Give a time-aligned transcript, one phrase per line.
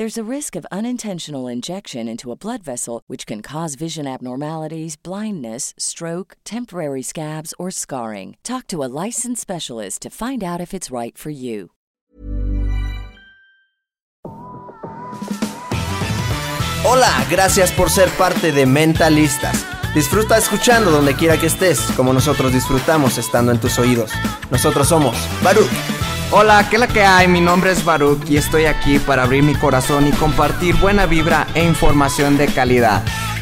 [0.00, 4.96] There's a risk of unintentional injection into a blood vessel, which can cause vision abnormalities,
[4.96, 8.38] blindness, stroke, temporary scabs, or scarring.
[8.42, 11.72] Talk to a licensed specialist to find out if it's right for you.
[16.82, 19.66] Hola, gracias por ser parte de Mentalistas.
[19.94, 24.12] Disfruta escuchando donde quiera que estés, como nosotros disfrutamos estando en tus oídos.
[24.50, 25.68] Nosotros somos Baruch.
[26.32, 27.26] Hola, ¿qué la que hay?
[27.26, 31.48] Mi nombre es Baruch y estoy aquí para abrir mi corazón y compartir buena vibra
[31.54, 33.02] e información de calidad.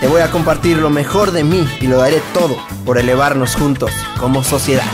[0.00, 3.90] Te voy a compartir lo mejor de mí y lo daré todo por elevarnos juntos
[4.20, 4.86] como sociedad.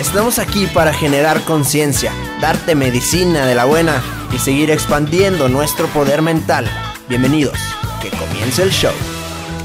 [0.00, 4.02] Estamos aquí para generar conciencia, darte medicina de la buena
[4.34, 6.66] y seguir expandiendo nuestro poder mental.
[7.06, 7.58] Bienvenidos,
[8.00, 8.94] que comience el show.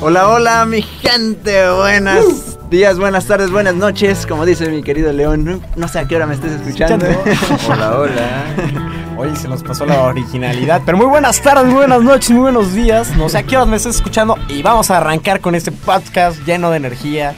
[0.02, 1.70] Hola, hola, mi gente.
[1.72, 4.26] Buenos días, buenas tardes, buenas noches.
[4.28, 7.06] Como dice mi querido León, no, no sé a qué hora me estés escuchando.
[7.70, 8.99] hola, hola.
[9.22, 10.82] Hoy se nos pasó la originalidad.
[10.86, 13.18] Pero muy buenas tardes, muy buenas noches, muy buenos días.
[13.18, 14.38] No sé a qué hora me estás escuchando.
[14.48, 17.36] Y vamos a arrancar con este podcast lleno de energía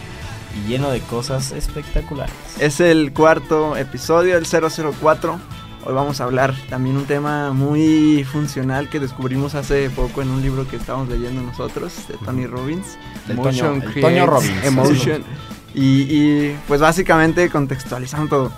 [0.55, 2.35] y lleno de cosas espectaculares.
[2.59, 5.39] Es el cuarto episodio, el 004.
[5.83, 10.43] Hoy vamos a hablar también un tema muy funcional que descubrimos hace poco en un
[10.43, 12.99] libro que estábamos leyendo nosotros, de Tony Robbins.
[13.27, 14.65] El Toño, el Toño Robbins.
[14.65, 15.23] Emotion.
[15.73, 18.51] Y, y pues básicamente contextualizando todo.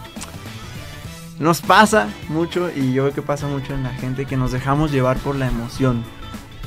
[1.39, 4.91] Nos pasa mucho, y yo veo que pasa mucho en la gente, que nos dejamos
[4.91, 6.03] llevar por la emoción.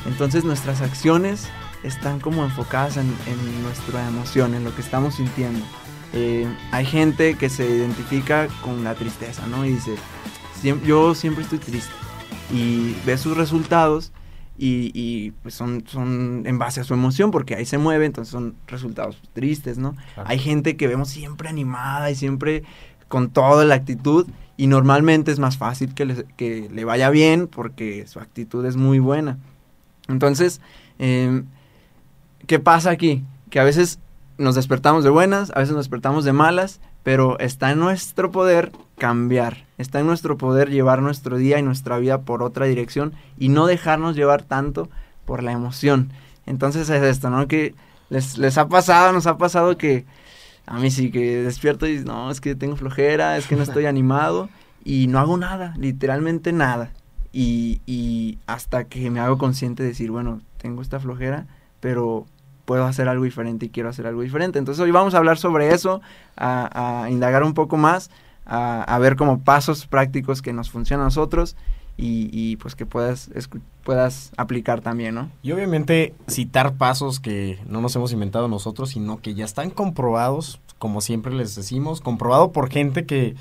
[0.07, 1.49] Entonces nuestras acciones
[1.83, 5.65] están como enfocadas en, en nuestra emoción, en lo que estamos sintiendo.
[6.13, 9.65] Eh, hay gente que se identifica con la tristeza, ¿no?
[9.65, 9.97] Y dice,
[10.85, 11.93] yo siempre estoy triste.
[12.53, 14.13] Y ve sus resultados
[14.57, 18.33] y, y, pues son, son en base a su emoción, porque ahí se mueve, entonces
[18.33, 19.95] son resultados tristes, ¿no?
[20.25, 22.65] Hay gente que vemos siempre animada y siempre
[23.09, 27.47] con toda la actitud y normalmente es más fácil que le, que le vaya bien
[27.47, 29.39] porque su actitud es muy buena.
[30.09, 30.61] Entonces,
[30.99, 31.43] eh,
[32.47, 33.25] ¿qué pasa aquí?
[33.51, 33.99] Que a veces
[34.39, 38.73] nos despertamos de buenas, a veces nos despertamos de malas, pero está en nuestro poder
[38.99, 43.49] cambiar, está en nuestro poder llevar nuestro día y nuestra vida por otra dirección y
[43.49, 44.89] no dejarnos llevar tanto
[45.25, 46.13] por la emoción.
[46.47, 47.47] Entonces es esto, ¿no?
[47.47, 47.75] Que
[48.09, 50.05] les, les ha pasado, nos ha pasado que
[50.67, 53.87] a mí sí que despierto y no, es que tengo flojera, es que no estoy
[53.87, 54.49] animado
[54.85, 56.93] y no hago nada, literalmente nada.
[57.33, 61.47] Y, y hasta que me hago consciente de decir, bueno, tengo esta flojera,
[61.81, 62.27] pero
[62.65, 64.59] puedo hacer algo diferente y quiero hacer algo diferente.
[64.59, 66.01] Entonces hoy vamos a hablar sobre eso,
[66.37, 68.11] a, a indagar un poco más,
[68.45, 71.57] a, a, ver como pasos prácticos que nos funcionan a nosotros
[71.97, 73.31] y, y pues que puedas,
[73.85, 75.31] puedas aplicar también, ¿no?
[75.43, 80.61] Y obviamente citar pasos que no nos hemos inventado nosotros, sino que ya están comprobados,
[80.79, 83.35] como siempre les decimos, comprobado por gente que,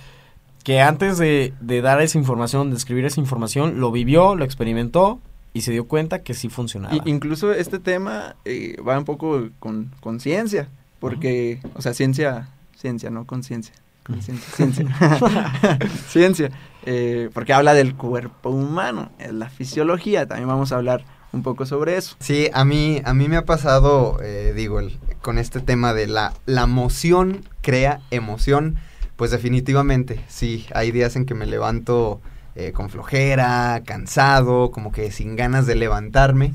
[0.63, 5.19] que antes de, de dar esa información, de escribir esa información, lo vivió, lo experimentó
[5.55, 6.95] y se dio cuenta que sí funcionaba.
[6.95, 10.67] Y, incluso este tema eh, va un poco con conciencia,
[10.99, 11.71] porque, uh -huh.
[11.75, 13.73] o sea, ciencia, ciencia, no conciencia.
[14.05, 14.85] Conciencia, ciencia.
[16.07, 16.51] ciencia.
[16.85, 21.03] Eh, porque habla del cuerpo humano, es la fisiología, también vamos a hablar
[21.33, 22.15] un poco sobre eso.
[22.19, 24.79] Sí, a mí, a mí me ha pasado, eh, digo,
[25.21, 28.77] con este tema de la, la moción crea emoción,
[29.15, 32.21] pues definitivamente, sí, hay días en que me levanto
[32.57, 36.53] eh, con flojera, cansado, como que sin ganas de levantarme.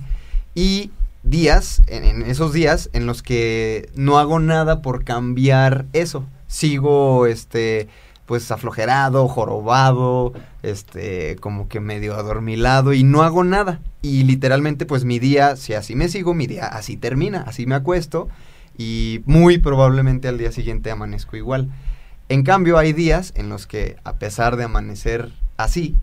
[0.55, 0.93] Y
[1.23, 6.25] días, en, esos días en los que no hago nada por cambiar eso.
[6.47, 7.89] Sigo, este,
[8.31, 10.33] pues aflojerado, jorobado,
[10.63, 13.81] este, como que medio adormilado y no hago nada.
[14.03, 17.75] Y literalmente pues mi día, si así me sigo, mi día así termina, así me
[17.75, 18.29] acuesto
[18.79, 21.71] y muy probablemente al día siguiente amanezco igual.
[22.29, 25.97] En cambio hay días en los que a pesar de amanecer así,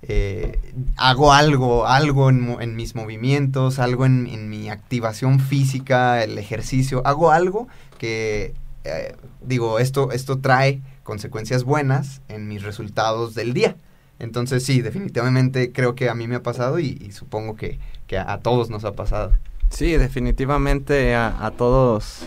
[0.00, 0.58] eh,
[0.96, 7.68] hago algo, algo en, mis movimientos, algo en, mi activación física, el ejercicio, hago algo
[7.98, 8.54] que,
[8.84, 13.76] eh, digo, esto, esto trae consecuencias buenas en mis resultados del día.
[14.18, 17.78] Entonces sí, definitivamente creo que a mí me ha pasado y, supongo que,
[18.16, 19.32] a, todos nos ha pasado.
[19.70, 22.24] Sí, definitivamente a, a, todos.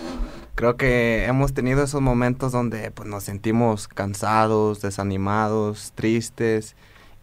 [0.56, 6.75] Creo que hemos tenido esos momentos donde pues, nos sentimos cansados, desanimados, tristes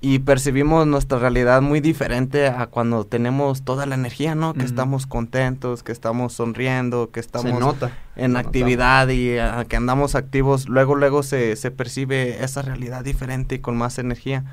[0.05, 4.53] y percibimos nuestra realidad muy diferente a cuando tenemos toda la energía, ¿no?
[4.53, 7.75] Que estamos contentos, que estamos sonriendo, que estamos
[8.15, 10.69] en actividad y ah, que andamos activos.
[10.69, 14.45] Luego, luego se, se percibe esa realidad diferente y con más energía.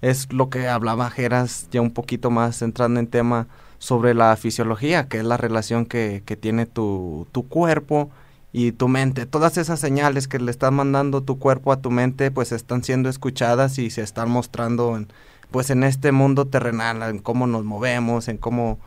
[0.00, 3.48] Es lo que hablaba Geras ya un poquito más entrando en tema
[3.80, 8.12] sobre la fisiología, que es la relación que, que tiene tu, tu cuerpo
[8.52, 9.26] y tu mente.
[9.26, 13.08] Todas esas señales que le estás mandando tu cuerpo a tu mente, pues están siendo
[13.08, 15.08] escuchadas y se están mostrando en,
[15.50, 18.78] pues en este mundo terrenal, en cómo nos movemos, en cómo,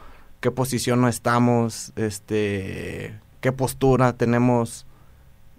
[0.42, 4.86] qué posición no estamos, este, qué postura tenemos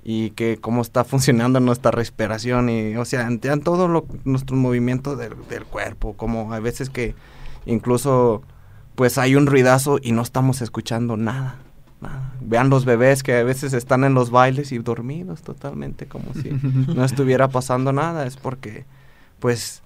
[0.03, 4.59] y que cómo está funcionando nuestra respiración y, o sea, en, en todo lo, nuestros
[4.59, 7.15] movimientos del, del cuerpo, como hay veces que
[7.65, 8.43] incluso,
[8.97, 11.64] pues hay un ruidazo y no estamos escuchando nada
[12.41, 16.51] Vean los bebés que a veces están en los bailes y dormidos totalmente como si
[16.95, 18.27] no estuviera pasando nada.
[18.27, 18.85] Es porque,
[19.39, 19.83] pues,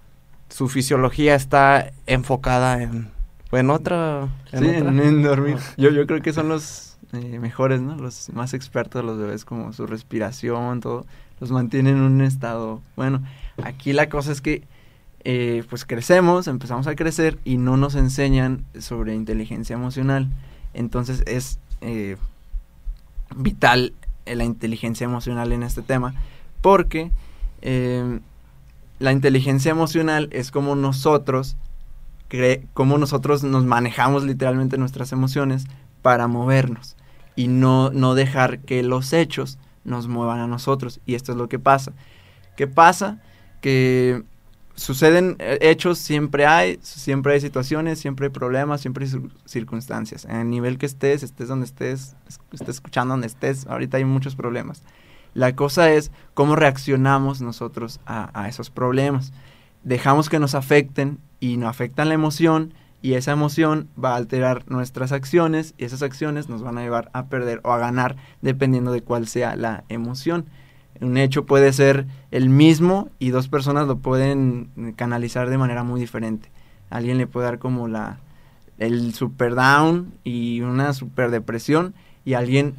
[0.48, 3.10] su fisiología está enfocada en,
[3.52, 4.28] en otra...
[4.52, 5.58] En, sí, En, dormir.
[5.76, 7.96] Yo, yo creo que son los eh, mejores, ¿no?
[7.96, 11.06] Los más expertos los bebés, como su respiración, todo.
[11.40, 12.82] Los mantienen en un estado...
[12.96, 13.22] Bueno,
[13.62, 14.64] aquí la cosa es que...
[15.24, 20.28] Eh, pues crecemos, empezamos a crecer y no nos enseñan sobre inteligencia emocional.
[20.74, 22.16] Entonces es eh,
[23.34, 23.94] vital
[24.26, 26.14] la inteligencia emocional en este tema,
[26.60, 27.10] porque
[27.62, 28.20] eh,
[28.98, 31.56] la inteligencia emocional es como nosotros,
[32.74, 35.66] como nosotros nos manejamos literalmente nuestras emociones
[36.02, 36.96] para movernos
[37.36, 41.00] y no, no dejar que los hechos nos muevan a nosotros.
[41.06, 41.92] Y esto es lo que pasa.
[42.56, 43.22] ¿Qué pasa?
[43.60, 44.24] Que
[44.78, 49.12] suceden eh, hechos, siempre hay, siempre hay situaciones, siempre hay problemas, siempre hay
[49.44, 50.24] circunstancias.
[50.24, 52.16] En el nivel que estés, estés donde estés,
[52.52, 54.82] estés escuchando donde estés, ahorita hay muchos problemas.
[55.34, 59.32] La cosa es cómo reaccionamos nosotros a, esos problemas.
[59.82, 62.72] Dejamos que nos afecten y nos afectan la emoción
[63.02, 67.10] y esa emoción va a alterar nuestras acciones y esas acciones nos van a llevar
[67.12, 70.46] a perder o a ganar dependiendo de cuál sea la emoción
[71.00, 76.00] un hecho puede ser el mismo y dos personas lo pueden canalizar de manera muy
[76.00, 76.50] diferente.
[76.90, 78.18] Alguien le puede dar como la
[78.78, 82.74] el super down y una super depresión y alguien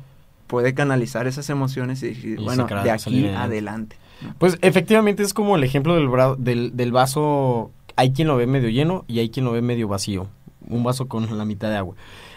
[0.48, 3.98] puede canalizar esas emociones y decir, bueno, de aquí adelante.
[4.38, 8.70] Pues efectivamente es como el ejemplo del, del, del vaso, hay quien lo ve medio
[8.70, 10.28] lleno y hay quien lo ve medio vacío,
[10.68, 11.96] un vaso con la mitad de agua.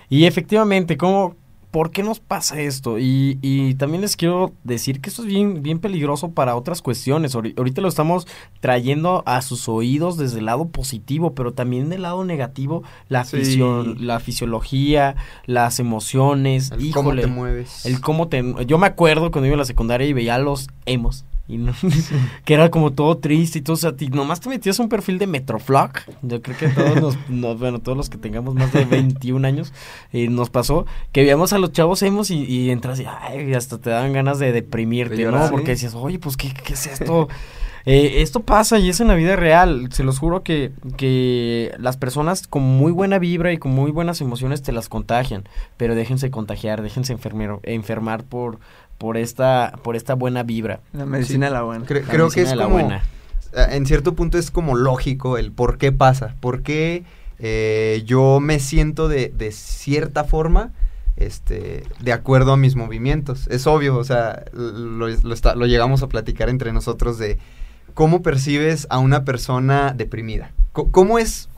[0.08, 1.36] Y efectivamente, como
[1.72, 2.98] ¿por qué nos pasa esto?
[2.98, 7.34] Y, y, también les quiero decir que esto es bien, bien peligroso para otras cuestiones.
[7.34, 8.28] Ahorita lo estamos
[8.60, 13.26] trayendo a sus oídos desde el lado positivo, pero también del lado negativo, la,
[13.98, 15.16] la fisiología,
[15.46, 16.70] las emociones.
[16.70, 17.86] El cómo te mueves.
[17.86, 18.44] El cómo te...
[18.66, 21.24] Yo me acuerdo cuando iba a la secundaria y veía los emos
[22.44, 25.26] que era como todo triste y todo, o sea, nomás te metías un perfil de
[25.26, 25.90] Metroflog,
[26.22, 29.72] yo creo que todos nos, bueno, todos los que tengamos más de 21 años,
[30.12, 33.90] y nos pasó que veíamos a los chavos hemos y, entras y, ay, hasta te
[33.90, 35.50] dan ganas de deprimirte, ¿no?
[35.50, 37.28] Porque decías, oye, pues, ¿qué, qué es esto?
[37.84, 39.88] Eh, esto pasa y es en la vida real.
[39.92, 44.20] Se los juro que, que las personas con muy buena vibra y con muy buenas
[44.20, 45.44] emociones te las contagian.
[45.76, 48.58] Pero déjense contagiar, déjense enfermar, enfermar por,
[49.02, 50.78] por esta, por esta buena vibra.
[50.92, 51.84] La medicina de la buena.
[51.84, 53.02] creo que es como, buena.
[53.52, 57.02] en cierto punto es como lógico el por qué pasa, por qué
[57.40, 60.70] eh, yo me siento de, de, cierta forma,
[61.16, 63.48] este, de acuerdo a mis movimientos.
[63.48, 67.38] Es obvio, o sea, lo, lo llegamos a platicar entre nosotros de
[67.94, 70.52] cómo percibes a una persona deprimida.
[70.70, 71.48] ¿Cómo es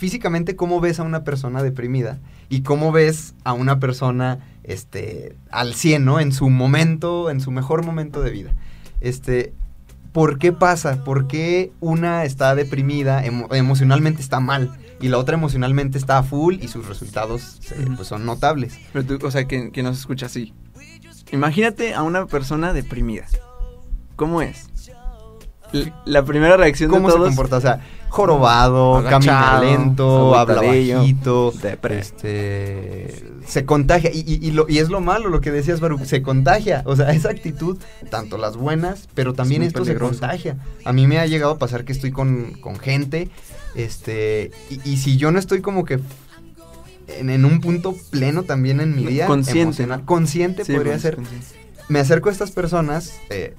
[0.00, 5.74] físicamente cómo ves a una persona deprimida y cómo ves a una persona este al
[5.74, 6.18] 100, ¿no?
[6.20, 8.54] En su momento, en su mejor momento de vida.
[9.00, 9.52] Este,
[10.12, 11.04] ¿por qué pasa?
[11.04, 16.56] ¿Por qué una está deprimida, emocionalmente está mal y la otra emocionalmente está a full
[16.60, 17.60] y sus resultados
[17.96, 18.78] pues, son notables?
[18.92, 20.54] Pero tú, o sea, que, que nos escucha así.
[21.32, 23.26] Imagínate a una persona deprimida.
[24.16, 24.68] ¿Cómo es?
[25.72, 27.28] L- La primera reacción ¿Cómo de se todos...
[27.28, 27.56] comporta?
[27.58, 27.80] O sea,
[28.10, 31.52] jorobado, camina Agachado, lento, habla bajito,
[31.90, 34.10] este, se contagia.
[34.12, 36.82] Y, y- y lo- y es lo malo, lo que decías, Baruch, se contagia.
[36.86, 37.78] O sea, esa actitud,
[38.10, 40.14] tanto las buenas, pero también esto peligroso.
[40.14, 40.56] se contagia.
[40.84, 43.30] A mí me ha llegado a pasar que estoy con, con gente,
[43.74, 44.50] este,
[44.84, 46.00] y, si yo no estoy como que
[47.08, 51.02] en, en un punto pleno también en mi día, Consciente, emocional, consciente Sí, podría pues,
[51.02, 51.46] ser, consciente.
[51.88, 53.54] me acerco a estas personas, eh,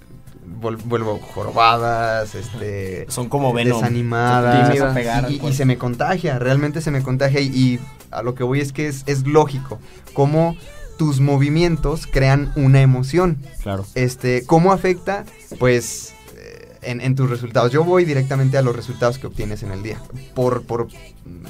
[0.59, 3.79] vuelvo jorobadas, este Son como Venom.
[3.79, 7.79] desanimadas pegar y, se me contagia, realmente se me contagia y, y
[8.11, 9.79] a lo que voy es que es, es lógico
[10.13, 10.55] cómo
[10.97, 13.39] tus movimientos crean una emoción.
[13.63, 13.85] Claro.
[13.95, 15.25] Este, ¿cómo afecta?
[15.57, 17.71] Pues eh, en, en tus resultados.
[17.71, 19.99] Yo voy directamente a los resultados que obtienes en el día.
[20.35, 20.89] Por, por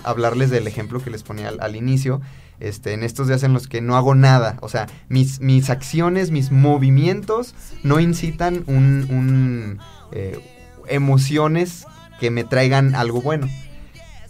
[0.04, 2.22] hablarles del ejemplo que les ponía al, al inicio,
[2.62, 6.32] este, en estos días en los que no hago nada, o sea, mis, mis acciones,
[6.32, 9.80] mis movimientos no incitan un, un,
[10.12, 10.40] eh,
[10.88, 11.86] emociones
[12.20, 13.48] que me traigan algo bueno.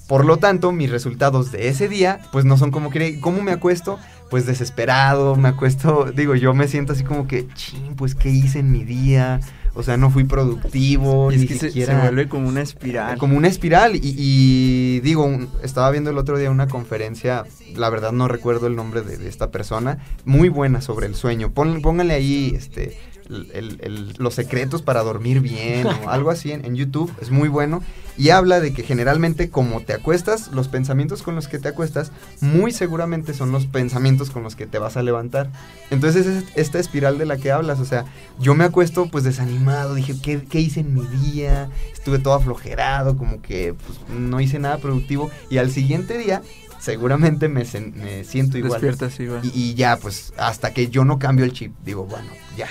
[0.08, 3.52] Por lo tanto, mis resultados de ese día, pues no son como que, ¿cómo me
[3.52, 3.98] acuesto?
[4.30, 8.60] Pues desesperado, me acuesto, digo, yo me siento así como que, ching, pues ¿qué hice
[8.60, 9.40] en mi día?
[9.74, 12.02] O sea, no fui productivo, Y es ni que se, se siquiera...
[12.02, 13.18] vuelve como una espiral.
[13.18, 13.96] Como una espiral.
[13.96, 18.68] Y, y digo, un- estaba viendo el otro día una conferencia, la verdad no recuerdo
[18.68, 21.52] el nombre de, de esta persona, muy buena sobre el sueño.
[21.52, 22.98] Pon- pónganle ahí este,
[23.32, 27.32] el- el- el- los secretos para dormir bien o algo así en, en YouTube, es
[27.32, 27.82] muy bueno.
[28.18, 32.12] Y habla de que generalmente como te acuestas, los pensamientos con los que te acuestas,
[32.42, 35.50] muy seguramente son los pensamientos con los que te vas a levantar.
[35.90, 38.06] Entonces es esta espiral de la que hablas, o sea,
[38.40, 41.70] yo me acuesto pues desanimado, dije, ¿qué, qué hice en mi día?
[41.94, 45.32] Estuve todo aflojerado, como que pues, no hice nada productivo.
[45.50, 46.42] Y al siguiente día,
[46.80, 47.64] seguramente me,
[47.96, 48.74] me siento igual.
[48.82, 49.42] Despiertas igual.
[49.46, 52.68] Y, y ya, pues hasta que yo no cambio el chip, digo, bueno, ya,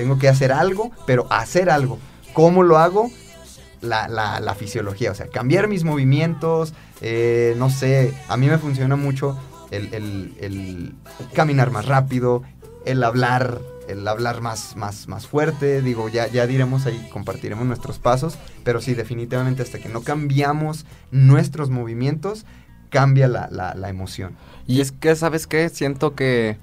[0.00, 1.98] tengo que hacer algo, pero hacer algo.
[2.32, 3.10] ¿Cómo lo hago?
[3.82, 8.56] La, la- la fisiología, o sea, cambiar mis movimientos, eh, no sé, a mí me
[8.56, 9.38] funciona mucho
[9.70, 10.94] el, el- el
[11.34, 12.42] caminar más rápido,
[12.86, 17.98] el hablar, el hablar más, más, más fuerte, digo, ya, ya diremos ahí, compartiremos nuestros
[17.98, 22.46] pasos, pero sí, definitivamente hasta que no cambiamos nuestros movimientos,
[22.88, 24.34] cambia la, la- la emoción.
[24.66, 25.68] Y es que, ¿sabes qué?
[25.68, 26.56] Siento que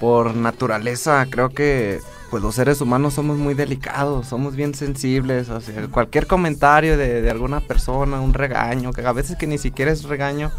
[0.00, 2.00] por naturaleza creo que
[2.30, 7.22] pues los seres humanos somos muy delicados, somos bien sensibles, o sea, cualquier comentario de,
[7.22, 10.50] de alguna persona, un regaño, que a veces que ni siquiera es regaño,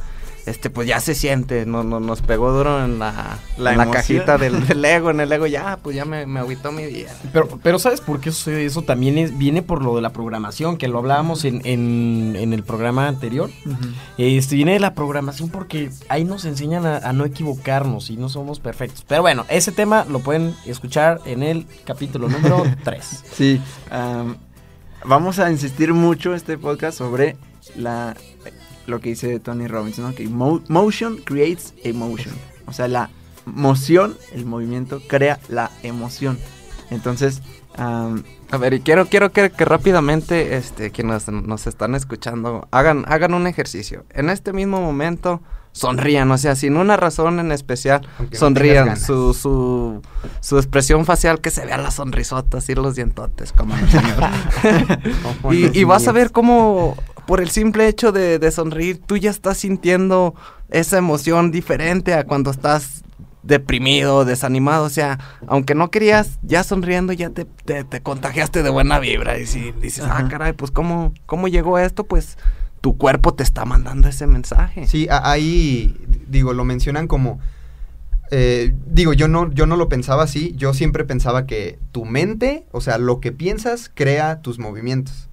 [0.48, 3.84] este pues ya se siente, no, no, nos pegó duro en la, La en la
[3.84, 3.92] emoción.
[3.92, 7.10] cajita del, del ego, en el ego, ya, pues ya me, me agüitó mi día.
[7.34, 8.82] Pero, pero ¿sabes por qué sucede eso?
[8.82, 12.64] También es, viene por lo de la programación, que lo hablábamos en, en, en el
[12.64, 13.50] programa anterior.
[13.66, 13.76] Ujú.
[14.18, 18.30] Este, viene de la programación porque ahí nos enseñan a, a no equivocarnos y no
[18.30, 19.06] somos perfectos.
[19.08, 23.24] Pero bueno, ese tema lo pueden escuchar en el capítulo número 3.
[23.34, 23.62] Sí,
[23.92, 24.38] am,
[25.06, 27.36] vamos a insistir mucho este podcast sobre
[27.76, 28.16] la
[28.88, 30.14] lo que dice Tony Robbins, ¿no?
[30.16, 32.34] Que mo- motion creates emotion.
[32.66, 33.10] O sea, la
[33.46, 36.38] moción, el movimiento crea la emoción.
[36.90, 37.42] Entonces,
[37.78, 43.34] A ver, y quiero, quiero que, que rápidamente, este, quienes nos están escuchando, hagan, hagan
[43.36, 44.06] un ejercicio.
[44.14, 45.42] En este mismo momento,
[45.74, 48.98] sonrían, o sea, sin una razón en especial, Aunque sonrían.
[48.98, 50.02] su, su,
[50.40, 54.24] su expresión facial, que se vea la sonrisota, así los dientotes, como el señor.
[55.52, 56.96] Y, y vas a ver cómo,
[57.28, 60.34] por el simple hecho de, de sonreír, tú ya estás sintiendo
[60.70, 63.04] esa emoción diferente a cuando estás
[63.44, 68.70] deprimido, desanimado, o sea, aunque no querías, ya sonriendo ya te, te, te contagiaste de
[68.70, 69.40] buena vibra.
[69.40, 72.38] Y si dices, ah, caray, pues ¿cómo, cómo llegó esto, pues
[72.82, 74.88] tu cuerpo te está mandando ese mensaje.
[74.88, 75.96] Sí, ahí,
[76.28, 77.40] digo, lo mencionan como...
[78.32, 82.66] eh, digo, yo no, yo no lo pensaba así, yo siempre pensaba que tu mente,
[82.72, 85.30] o sea, lo que piensas crea tus movimientos.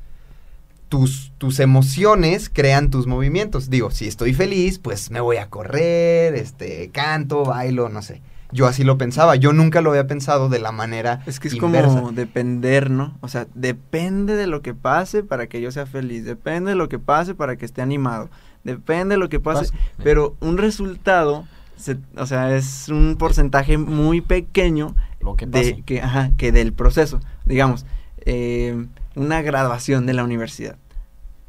[0.94, 3.68] Tus, tus emociones crean tus movimientos.
[3.68, 8.22] Digo, si estoy feliz, pues me voy a correr, este, canto, bailo, no sé.
[8.52, 11.54] Yo así lo pensaba, yo nunca lo había pensado de la manera es que es
[11.54, 11.96] inversa.
[11.96, 13.18] como depender, ¿no?
[13.22, 16.88] O sea, depende de lo que pase para que yo sea feliz, depende de lo
[16.88, 18.30] que pase para que esté animado,
[18.62, 19.72] depende de lo que pase,
[20.04, 21.44] pero un resultado,
[21.76, 26.72] se- o sea, es un porcentaje muy pequeño Lo que de que, ajá, que del
[26.72, 27.18] proceso.
[27.46, 27.84] Digamos,
[28.26, 28.86] eh,
[29.16, 30.76] una graduación de la universidad.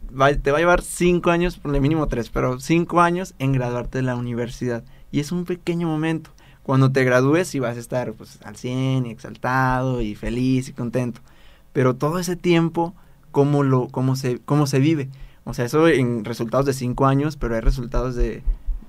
[0.10, 3.52] Va- te va a llevar cinco años, por lo mínimo tres, pero cinco años en
[3.54, 4.84] graduarte de la universidad.
[5.12, 6.32] Y es un pequeño momento.
[6.64, 10.74] Cuando te gradúes y vas a estar pues, al 100 y exaltado y feliz y
[10.74, 11.22] contento.
[11.74, 12.96] Pero todo ese tiempo,
[13.32, 15.10] ¿cómo, lo, cómo, se, cómo se vive?
[15.44, 18.42] O sea, eso en resultados de cinco años, pero hay resultados de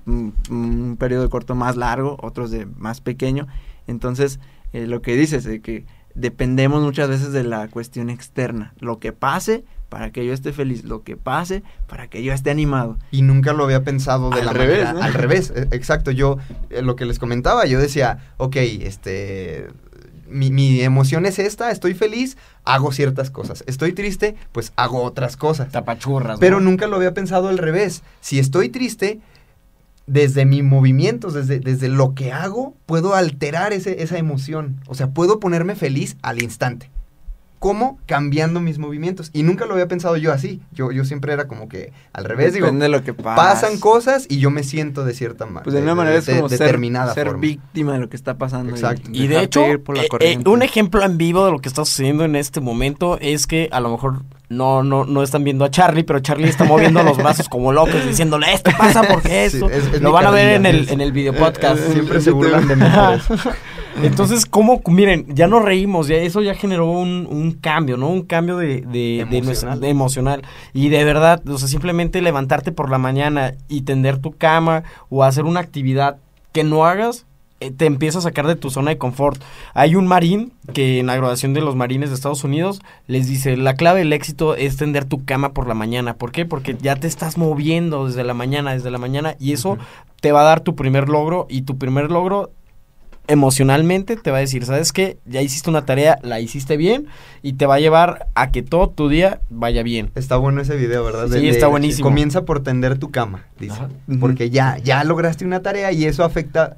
[0.07, 3.45] un, un periodo de corto más largo, otros de más pequeño.
[3.85, 4.39] Entonces,
[4.73, 8.73] eh, lo que dices, de que dependemos muchas veces de la cuestión externa.
[8.79, 12.49] Lo que pase para que yo esté feliz, lo que pase para que yo esté
[12.51, 12.97] animado.
[13.11, 14.93] Y nunca lo había pensado de Al la revés, manera.
[14.93, 15.01] ¿no?
[15.03, 16.11] Al revés, e- exacto.
[16.11, 16.37] Yo,
[16.69, 19.67] eh, lo que les comentaba, yo decía, ok, este.
[20.29, 23.63] Mi, mi emoción es esta, estoy feliz, hago ciertas cosas.
[23.65, 25.71] Estoy triste, pues hago otras cosas.
[25.71, 26.37] Tapachurras.
[26.37, 26.69] Pero ¿no?
[26.69, 28.03] nunca lo había pensado al revés.
[28.19, 29.21] Si estoy triste,
[30.05, 34.81] desde mis movimientos, desde, desde lo que hago, puedo alterar ese- esa emoción.
[34.87, 36.89] O sea, puedo ponerme feliz al instante.
[37.59, 37.99] ¿Cómo?
[38.05, 39.31] Cambiando mis movimientos.
[39.33, 40.61] Y nunca lo había pensado yo así.
[40.71, 43.35] Yo, yo siempre era como que al revés, digo, Depende de lo que pase.
[43.35, 45.63] pasan cosas y yo me siento de cierta manera.
[45.63, 47.41] Pues de una manera es como ser, determinada ser forma.
[47.41, 48.73] víctima de lo que está pasando.
[48.73, 49.09] Exacto.
[49.11, 50.49] Y de hecho, ir por la eh, eh, corriente.
[50.49, 53.79] un ejemplo en vivo de lo que está sucediendo en este momento es que a
[53.79, 57.49] lo mejor no, no, no están viendo a Charlie, pero Charlie está moviendo los brazos
[57.49, 59.69] como locos, diciéndole esto pasa porque Sí, esto.
[59.69, 61.79] es- es lo van a ver en el, en el video podcast.
[61.81, 62.85] Eh, eh, Siempre se burlan de mí.
[64.03, 64.81] Entonces, ¿cómo?
[64.87, 68.09] Miren, ya nos reímos, ya eso ya generó un, un cambio, ¿no?
[68.09, 69.79] Un cambio de, de, de nuestra- Emocional.
[69.81, 70.41] de emocional.
[70.73, 75.23] Y de verdad, o sea, simplemente levantarte por la mañana y tender tu cama o
[75.23, 76.17] hacer una actividad
[76.51, 77.25] que no hagas, eh,
[77.59, 79.41] te empieza a sacar de tu zona de confort.
[79.73, 83.57] Hay un marín que en la graduación de los marines de Estados Unidos les dice,
[83.57, 86.15] la clave del éxito es tender tu cama por la mañana.
[86.15, 86.45] ¿Por qué?
[86.45, 89.77] Porque ya te estás moviendo desde la mañana, desde la mañana, y eso
[90.21, 92.51] te va a dar tu primer logro, y tu primer logro
[93.27, 95.17] emocionalmente te va a decir, ¿sabes qué?
[95.25, 97.07] Ya hiciste una tarea, la hiciste bien
[97.41, 100.11] y te va a llevar a que todo tu día vaya bien.
[100.15, 101.27] Está bueno ese video, ¿verdad?
[101.27, 102.07] Sí, está buenísimo.
[102.07, 103.73] Comienza por tender tu cama, dice.
[103.73, 103.89] Ajá.
[104.19, 106.77] Porque ya, ya lograste una tarea y eso afecta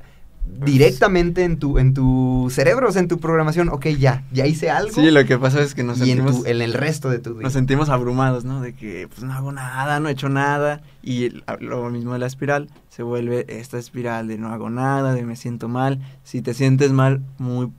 [0.66, 3.70] directamente en tu, en tu cerebro, o sea, en tu programación.
[3.70, 4.94] Ok, ya, ya hice algo.
[4.94, 7.20] Sí, lo que pasa es que nos y en, sentimos, tu- en el resto de
[7.20, 7.44] tu día.
[7.44, 8.62] nos sentimos abrumados, ¿no?
[8.62, 10.82] De que pues no hago nada, no he hecho nada.
[11.04, 11.30] Y
[11.60, 15.36] lo mismo de la espiral, se vuelve esta espiral de no hago nada, de me
[15.36, 16.00] siento mal.
[16.24, 17.72] Si te sientes mal, muy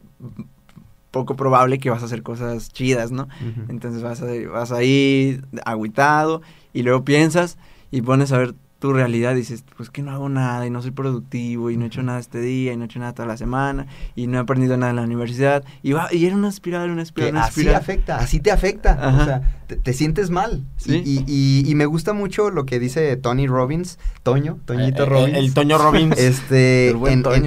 [1.11, 3.29] poco probable que vas a hacer cosas chidas, ¿no?
[3.69, 6.41] Entonces vas, a, vas ahí agüitado
[6.73, 7.59] y luego piensas
[7.91, 10.91] y pones a ver tu realidad dices, pues que no hago nada y no soy
[10.91, 13.37] productivo y no he hecho nada este día y no he hecho nada toda la
[13.37, 16.89] semana y no he aprendido nada en la universidad y va y era una espiral,
[16.91, 17.75] una que espiral, una así espiral.
[17.77, 18.93] afecta, así te afecta.
[18.93, 19.23] Ajá.
[19.23, 20.65] O sea, te, te sientes mal.
[20.79, 21.03] Sí.
[21.05, 25.07] Y, y- y- y me gusta mucho lo que dice Tony Robbins, Toño, Toñito Eh,
[25.07, 25.37] eh, Robbins.
[25.39, 26.19] El, Toño Robbins.
[26.19, 26.97] este, El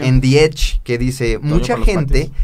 [0.04, 2.38] en, The Edge, que dice, mucha gente patios.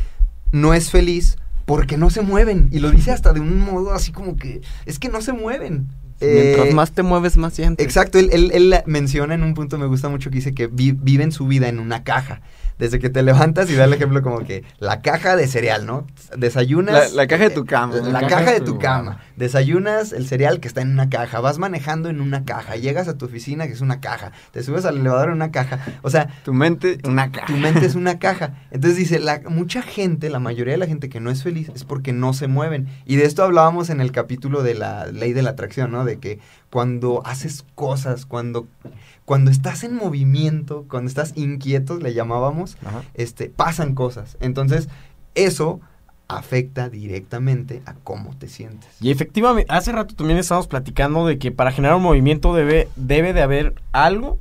[0.51, 2.69] no es feliz porque no se mueven.
[2.71, 5.87] Y lo dice hasta de un modo así como que, es que no se mueven.
[6.21, 7.85] Mientras Eh, más te mueves, más sientes.
[7.85, 10.91] Exacto, él, él- él menciona en un punto, me gusta mucho, que dice que vi-
[10.91, 12.41] viven su vida en una caja.
[12.79, 16.07] Desde que te levantas y da el ejemplo como que la caja de cereal, ¿no?
[16.37, 17.11] Desayunas.
[17.13, 17.95] La- la caja de tu cama.
[17.97, 19.21] La, caja, de tu cama.
[19.35, 21.39] Desayunas el cereal que está en una caja.
[21.41, 22.75] Vas manejando en una caja.
[22.77, 24.31] Llegas a tu oficina que es una caja.
[24.51, 25.79] Te subes al elevador en una caja.
[26.01, 27.53] O sea, Tu mente, una tu caja.
[27.53, 28.55] mente es una caja.
[28.71, 31.83] Entonces dice, la, mucha gente, la mayoría de la gente que no es feliz es
[31.83, 32.87] porque no se mueven.
[33.05, 36.05] Y de esto hablábamos en el capítulo de la ley de la atracción, ¿no?
[36.05, 36.39] De que
[36.69, 38.67] cuando haces cosas, cuando,
[39.29, 43.03] cuando estás en movimiento, cuando estás inquieto, le llamábamos, Ajá.
[43.13, 44.37] este, pasan cosas.
[44.39, 44.89] Entonces,
[45.35, 45.81] eso
[46.27, 48.89] afecta directamente a cómo te sientes.
[48.99, 53.33] Y efectivamente, hace rato también estábamos platicando de que para generar un movimiento debe, debe
[53.33, 54.39] de haber algo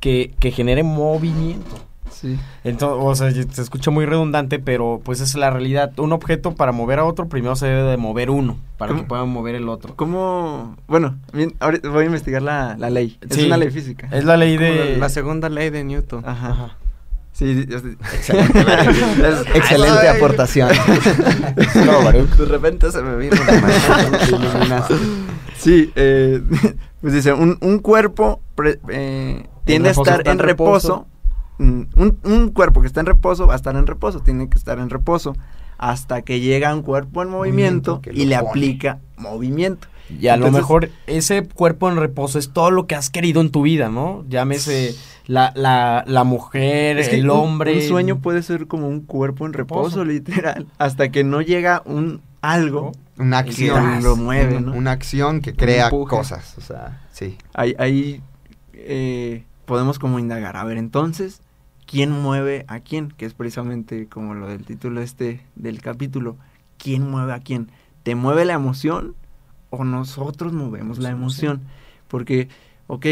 [0.00, 1.76] que, que genere movimiento.
[2.22, 2.38] Sí.
[2.64, 5.92] Entonces, o sea, se escucha muy redundante, pero pues es la realidad.
[5.98, 9.02] Un objeto para mover a otro, primero se debe de mover uno, para ¿Cómo?
[9.02, 9.94] que pueda mover el otro.
[9.96, 10.76] ¿Cómo?
[10.86, 13.18] Bueno, bien, ahorita voy a investigar la, la ley.
[13.28, 14.08] Es una ley física.
[14.12, 14.96] Es la ley de...
[14.98, 16.22] la segunda ley de Newton.
[16.24, 16.48] Ajá.
[16.50, 16.76] Ajá.
[17.32, 18.60] Sí, sí, sí, excelente.
[18.60, 20.68] Es- Excelente aportación.
[21.56, 24.18] De repente se me vino la mano.
[24.18, 24.94] Te iluminaste.
[25.56, 26.42] Sí, eh,
[27.00, 31.06] pues dice, un, un cuerpo pre- eh, tiende a estar en reposo.
[31.62, 34.58] Mm, Un, un cuerpo que está en reposo va a estar en reposo, tiene que
[34.58, 35.34] estar en reposo
[35.78, 38.48] hasta que llega un cuerpo en movimiento, y le pone.
[38.48, 39.88] aplica movimiento.
[40.20, 43.50] Y a lo mejor ese cuerpo en reposo es todo lo que has querido en
[43.50, 44.24] tu vida, ¿no?
[44.28, 44.94] Llámese
[45.26, 47.74] la, la, la mujer, Es que el hombre.
[47.74, 50.04] Un, sueño puede ser como un cuerpo en reposo, Reposo.
[50.04, 52.92] literal, hasta que no llega un algo.
[53.18, 54.02] Una acción.
[54.02, 54.74] lo mueve, ¿no?
[54.74, 56.54] Una acción que crea cosas.
[56.58, 57.38] O sea, sí.
[57.54, 58.20] Ahí, ahí
[58.74, 60.56] eh, podemos como indagar.
[60.56, 61.40] A ver, entonces,
[61.92, 63.10] ¿quién mueve a quién?
[63.10, 66.38] Que es precisamente como lo del título este del capítulo.
[66.78, 67.70] ¿Quién mueve a quién?
[68.02, 69.14] ¿Te mueve la emoción
[69.68, 71.60] o nosotros movemos la emoción?
[72.08, 72.48] Porque,
[72.86, 73.06] ok,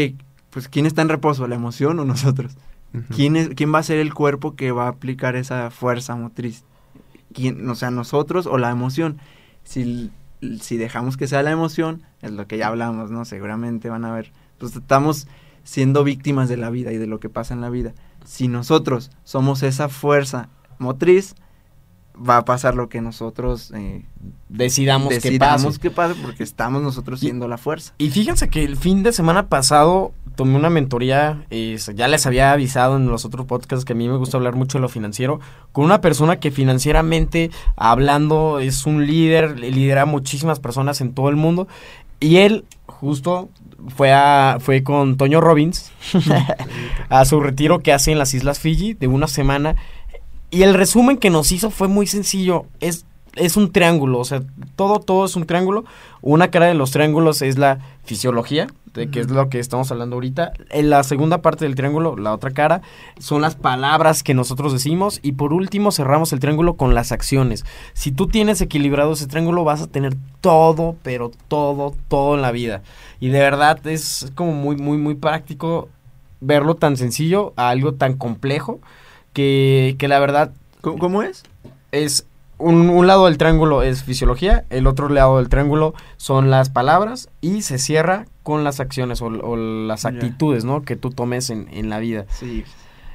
[0.49, 1.47] pues ¿quién está en reposo?
[1.47, 2.57] ¿La emoción o nosotros?
[3.15, 6.63] ¿Quién, es, ¿Quién va a ser el cuerpo que va a aplicar esa fuerza motriz?
[7.33, 9.19] ¿Quién, o sea, nosotros o la emoción?
[9.63, 10.09] Si,
[10.59, 13.25] si dejamos que sea la emoción, es lo que ya hablamos, ¿no?
[13.25, 15.27] Seguramente van a ver, pues estamos
[15.63, 17.93] siendo víctimas de la vida y de lo que pasa en la vida.
[18.25, 21.35] Si nosotros somos esa fuerza motriz,
[22.15, 24.05] va a pasar lo que nosotros eh,
[24.49, 25.79] Decidamos, que decidamos pase.
[25.79, 27.93] que pase porque estamos nosotros Y- siendo la fuerza.
[27.97, 32.51] Y fíjense que el fin de semana pasado tomé una mentoría, eh, ya les había
[32.51, 35.39] avisado en los otros podcasts que a mí me gusta hablar mucho de lo financiero,
[35.71, 41.29] con una persona que financieramente hablando es un líder, lidera a muchísimas personas en todo
[41.29, 41.67] el mundo.
[42.19, 42.65] Y él
[43.01, 43.49] justo
[43.89, 45.91] fue, a, fue con Toño Robbins
[47.09, 49.75] a su retiro que hace en las Islas Fiji de una semana.
[50.51, 52.67] Y el resumen que nos hizo fue muy sencillo.
[52.79, 54.43] Es, es un triángulo, o sea,
[54.75, 55.85] todo, todo es un triángulo.
[56.21, 60.15] Una cara de los triángulos es la fisiología, de que es lo que estamos hablando
[60.15, 60.51] ahorita.
[60.69, 62.81] En la segunda parte del triángulo, la otra cara,
[63.19, 65.19] son las palabras que nosotros decimos.
[65.23, 67.65] Y por último, cerramos el triángulo con las acciones.
[67.93, 72.51] Si tú tienes equilibrado ese triángulo, vas a tener todo, pero todo, todo en la
[72.51, 72.81] vida.
[73.19, 75.89] Y de verdad es como muy, muy, muy práctico
[76.41, 78.79] verlo tan sencillo a algo tan complejo
[79.31, 81.43] que, que la verdad ¿Cómo, cómo es?
[81.91, 82.25] es
[82.61, 87.29] un, un lado del triángulo es fisiología, el otro lado del triángulo son las palabras
[87.41, 90.81] y se cierra con las acciones o, o las actitudes, ¿no?
[90.81, 92.25] Que tú tomes en, en la vida.
[92.29, 92.63] Sí.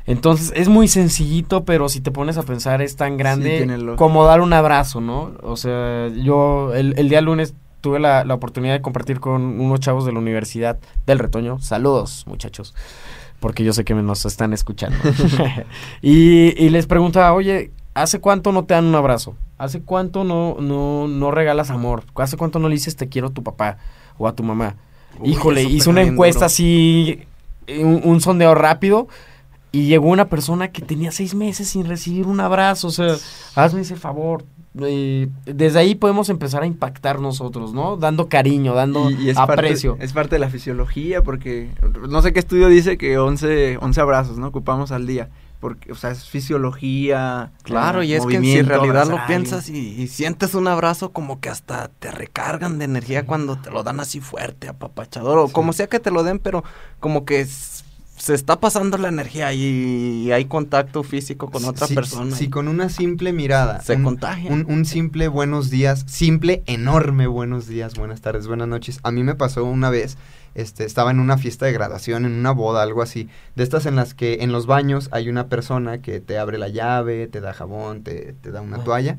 [0.07, 4.41] Entonces es muy sencillito, pero si te pones a pensar es tan grande como dar
[4.41, 5.33] un abrazo, ¿no?
[5.43, 9.81] O sea, yo el, el día lunes tuve la, la oportunidad de compartir con unos
[9.81, 11.59] chavos de la Universidad del Retoño.
[11.59, 12.75] Saludos, muchachos,
[13.41, 14.97] porque yo sé que me nos están escuchando.
[16.03, 19.35] y, y les preguntaba, oye, ¿hace cuánto no te dan un abrazo?
[19.59, 22.05] ¿Hace cuánto no, no, no regalas amor?
[22.15, 23.79] ¿Hace cuánto no le dices te quiero a tu papá
[24.19, 24.77] o a tu mamá?
[25.19, 26.47] Uy, Híjole, hice una encuesta duro.
[26.47, 27.21] así,
[27.69, 29.09] un, un sondeo rápido,
[29.73, 32.89] y llegó una persona que tenía seis meses sin recibir un abrazo.
[32.89, 33.15] O sea,
[33.55, 34.45] hazme ese favor.
[34.81, 37.97] Eh, desde ahí podemos empezar a impactar nosotros, ¿no?
[37.97, 39.93] Dando cariño, dando Y, y es, aprecio.
[39.93, 41.71] Parte, es parte de la fisiología porque
[42.09, 44.47] no sé qué estudio dice que 11, 11 abrazos, ¿no?
[44.49, 45.29] Ocupamos al día.
[45.61, 47.53] Porque, o sea, es fisiología.
[47.63, 51.41] Claro, y es que si en realidad lo piensas y, y sientes un abrazo como
[51.41, 55.53] que hasta te recargan de energía cuando te lo dan así fuerte, apapachador, o Sí.
[55.53, 56.63] como sea que te lo den, pero
[57.01, 62.35] como que se está pasando la energía y hay contacto físico con otra Si- persona.
[62.35, 63.81] Si y con una simple mirada.
[63.83, 64.51] se un- contagia.
[64.51, 69.01] Un, un simple buenos días, simple, enorme buenos días, buenas tardes, buenas noches.
[69.03, 70.17] A mí me pasó una vez,
[70.57, 73.95] este, estaba en una fiesta de graduación, en una boda, algo así, de estas en
[73.95, 77.53] las que en los baños hay una persona que te abre la llave, te da
[77.53, 78.85] jabón, te, te da una Ah.
[78.85, 79.19] toalla,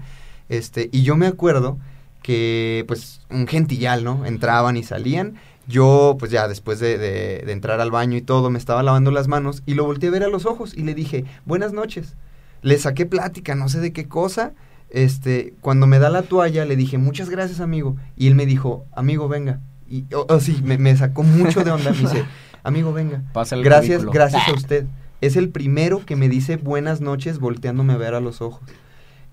[0.49, 1.77] este, y yo me acuerdo
[2.23, 4.25] que, pues, un gentillal, ¿no?
[4.25, 5.35] Entraban y salían.
[5.67, 9.11] Yo, pues ya después de, de- de entrar al baño y todo, me estaba lavando
[9.11, 12.15] las manos y lo volteé a ver a los ojos y le dije, buenas noches.
[12.61, 14.53] Le saqué plática, no sé de qué cosa.
[14.89, 17.97] Este, cuando me da la toalla, le dije, muchas gracias, amigo.
[18.15, 19.59] Y él me dijo, amigo, venga.
[19.89, 21.91] Y, oh, oh, sí, me, me sacó mucho de onda.
[21.91, 22.25] Me dice,
[22.63, 23.23] amigo, venga.
[23.63, 24.85] Gracias, gracias a usted.
[25.21, 28.61] Es el primero que me dice buenas noches volteándome a ver a los ojos.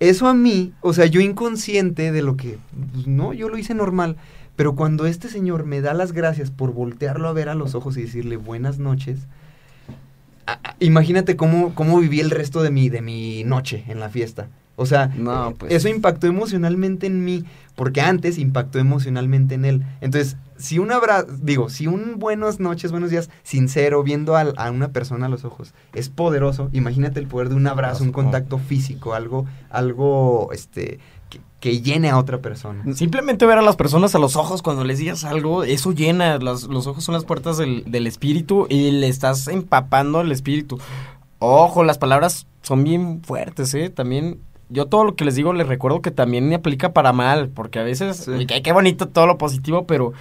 [0.01, 2.59] Eso a mí, o sea, yo inconsciente de lo que,
[2.93, 4.17] pues, no, yo lo hice normal,
[4.57, 7.97] pero cuando este señor me da las gracias por voltearlo a ver a los ojos
[7.97, 9.21] y decirle buenas noches,
[10.47, 14.09] a- a- imagínate cómo, cómo viví el resto de mi, de mi noche en la
[14.09, 14.49] fiesta.
[14.77, 15.73] O sea, No, eh, pues.
[15.73, 17.45] eso impactó emocionalmente en mí,
[17.77, 19.83] porque antes impactó emocionalmente en él.
[20.01, 24.71] Entonces, si un abrazo, digo, si un buenas noches, buenos días, sincero, viendo al- a,
[24.71, 28.59] una persona a los ojos, es poderoso, imagínate el poder de un abrazo, un contacto
[28.59, 30.99] físico, algo, algo, este,
[31.31, 32.85] que, que llene a otra persona.
[32.95, 36.39] Simplemente ver a las personas a los ojos cuando les digas algo, eso llena.
[36.39, 40.79] Las- los ojos son las puertas del, del espíritu y le estás empapando el espíritu.
[41.41, 43.91] Ojo, las palabras son bien fuertes, ¿eh?
[43.91, 44.39] También,
[44.75, 47.79] yo todo lo que les digo les recuerdo que también me aplica para mal, porque
[47.79, 48.47] a veces, Sí.
[48.47, 50.13] qué bonito todo lo positivo, pero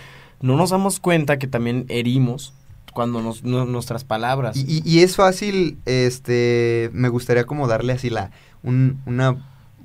[0.42, 2.54] no nos damos cuenta que también herimos
[2.94, 4.56] cuando nos, no- nuestras palabras.
[4.56, 8.30] Y, y- y es fácil, este, me gustaría como darle así la,
[8.62, 9.38] un- una,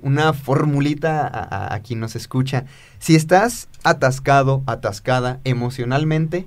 [0.02, 2.66] una formulita a, a- a quien nos escucha.
[2.98, 6.46] Si estás atascado, atascada emocionalmente,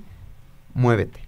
[0.74, 1.20] muévete.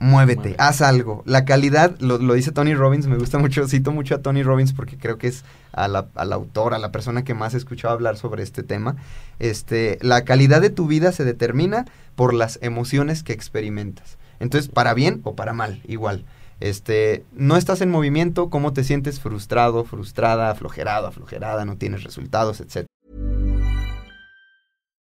[0.00, 0.56] Muévete, Muévete.
[0.58, 1.22] haz algo.
[1.26, 4.72] La calidad, lo, lo dice Tony Robbins, me gusta mucho, cito mucho a Tony Robbins
[4.72, 7.92] porque creo que es a la, al autor, a la persona que más he escuchado
[7.92, 8.96] hablar sobre este tema.
[9.38, 11.84] Este, la calidad de tu vida se determina
[12.16, 14.16] por las emociones que experimentas.
[14.40, 16.24] Entonces, para bien o para mal, igual.
[16.60, 22.60] Este, no estás en movimiento, ¿cómo te sientes frustrado, frustrada, aflojerado, aflojerada, no tienes resultados,
[22.60, 22.89] etcétera?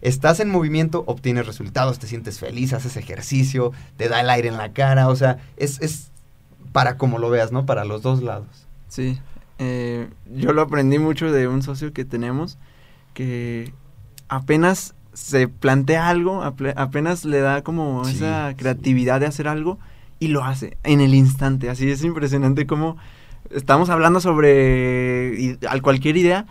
[0.00, 4.56] Estás en movimiento, obtienes resultados, te sientes feliz, haces ejercicio, te da el aire en
[4.56, 6.10] la cara, o sea, es, es
[6.72, 7.66] para como lo veas, ¿no?
[7.66, 8.66] Para los dos lados.
[8.88, 9.18] Sí,
[9.58, 12.58] eh, yo lo aprendí mucho de un socio que tenemos
[13.14, 13.72] que
[14.28, 18.56] apenas se plantea algo, ape- apenas le da como Sí, esa sí.
[18.56, 19.78] creatividad de hacer algo
[20.18, 21.68] y lo hace en el instante.
[21.68, 22.96] Así es impresionante como
[23.50, 26.46] estamos hablando sobre cualquier idea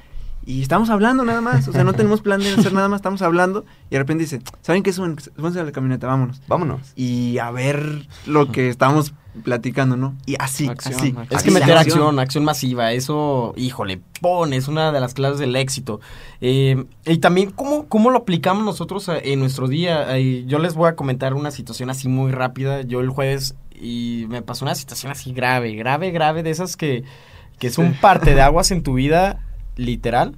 [0.45, 1.67] y estamos hablando nada más.
[1.67, 4.41] O sea, no tenemos plan de hacer nada más, estamos hablando y de repente dice,
[4.62, 4.91] ¿saben qué?
[4.93, 6.41] Suben, súbanse a la camioneta, vámonos.
[6.47, 6.93] Vámonos.
[6.95, 10.13] Y a ver lo que estamos platicando, ¿no?
[10.25, 11.08] Y así, Acción, así.
[11.10, 11.27] acción.
[11.30, 12.19] Es que meter acción.
[12.19, 16.01] acción, masiva, eso, híjole, pon, es una de las claves del éxito.
[16.41, 20.17] Eh, y también, ¿cómo, ¿cómo lo aplicamos nosotros a- en nuestro día?
[20.17, 22.82] Eh, yo les voy a comentar una situación así muy rápida.
[22.82, 27.04] Yo el jueves y me pasó una situación así grave, grave, grave, de esas que,
[27.58, 29.39] que es un parte de aguas en tu vida,
[29.75, 30.36] literal.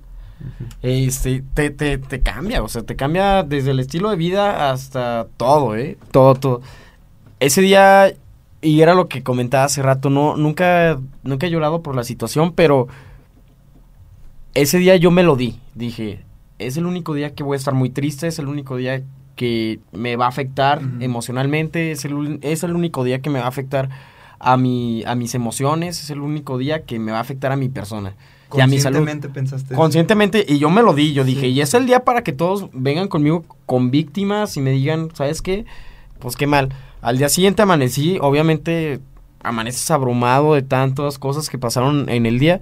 [0.82, 5.28] Este, te, te, te cambia, o sea, te cambia desde el estilo de vida hasta
[5.38, 5.98] todo, ¿eh?
[6.12, 6.62] Todo, todo.
[7.39, 8.13] Ese día,
[8.62, 12.54] y era lo que comentaba hace rato, no, nunca, nunca he llorado por la situación,
[12.54, 12.88] pero
[14.54, 15.60] ese día yo me lo di.
[15.76, 16.24] Dije,
[16.60, 19.04] es el único día que voy a estar muy triste, es el único día
[19.36, 23.46] que me va a afectar emocionalmente, es el, es el único día que me va
[23.46, 23.89] a afectar
[24.39, 27.56] a, mi, a mis emociones, es el único día que me va a afectar a
[27.56, 28.15] mi persona.
[28.56, 28.98] Y a mi salud.
[29.00, 29.74] Conscientemente pensaste.
[29.74, 29.76] eso?
[29.82, 31.48] Conscientemente, y yo me lo di, yo dije, Sí.
[31.48, 35.42] y es el día para que todos vengan conmigo con víctimas y me digan, ¿sabes
[35.42, 35.66] qué?
[36.20, 36.70] Pues qué mal.
[37.02, 39.00] Al día siguiente amanecí, obviamente
[39.44, 42.62] amaneces abrumado de tantas cosas que pasaron en el día.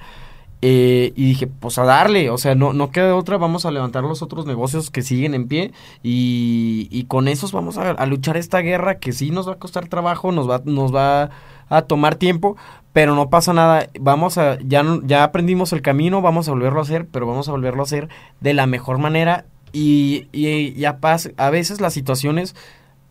[0.64, 4.04] eh, y dije, pues a darle, o sea, no, no queda otra, vamos a levantar
[4.04, 5.72] los otros negocios que siguen en pie
[6.04, 9.58] y, y con esos vamos a, a luchar esta guerra que sí nos va a
[9.58, 11.32] costar trabajo, nos va, nos va
[11.68, 12.58] a tomar tiempo,
[12.94, 16.84] pero no pasa nada, vamos a, ya, ya aprendimos el camino, vamos a volverlo a
[16.84, 18.10] hacer, pero vamos a volverlo a hacer
[18.42, 19.46] de la mejor manera.
[19.74, 22.56] Y, y, y a, pas- a veces las situaciones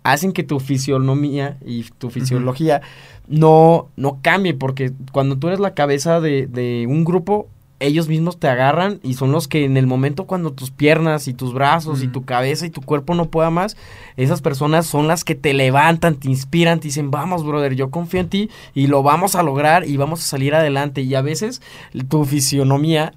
[0.03, 2.83] hacen que tu fisionomía y tu fisiología
[3.29, 7.49] no, no cambie, porque cuando tú eres la cabeza de, de un grupo,
[7.81, 11.35] ellos mismos te agarran y son los que en el momento cuando tus piernas y
[11.35, 12.13] tus brazos y Ujú.
[12.13, 13.77] tu cabeza y tu cuerpo no pueda más,
[14.17, 18.21] esas personas son las que te levantan, te inspiran, te dicen, vamos, brother, yo confío
[18.21, 21.01] en ti y lo vamos a lograr y vamos a salir adelante.
[21.03, 21.63] Y a veces
[22.09, 23.15] tu fisionomía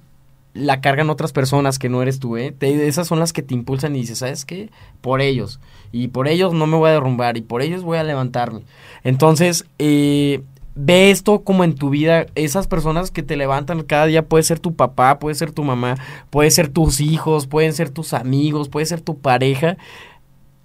[0.54, 2.54] la cargan otras personas que no eres tú, ¿eh?
[2.56, 4.70] Te- esas son las que te impulsan y dices, ¿sabes qué?
[5.00, 5.58] Por ellos.
[5.90, 8.62] Y por ellos no me voy a derrumbar y por ellos voy a levantarme.
[9.02, 10.42] Entonces, eh,
[10.74, 12.26] ve esto como en tu vida.
[12.34, 15.96] Esas personas que te levantan cada día puede ser tu papá, puede ser tu mamá,
[16.30, 19.76] puede ser tus hijos, pueden ser tus amigos, puede ser tu pareja.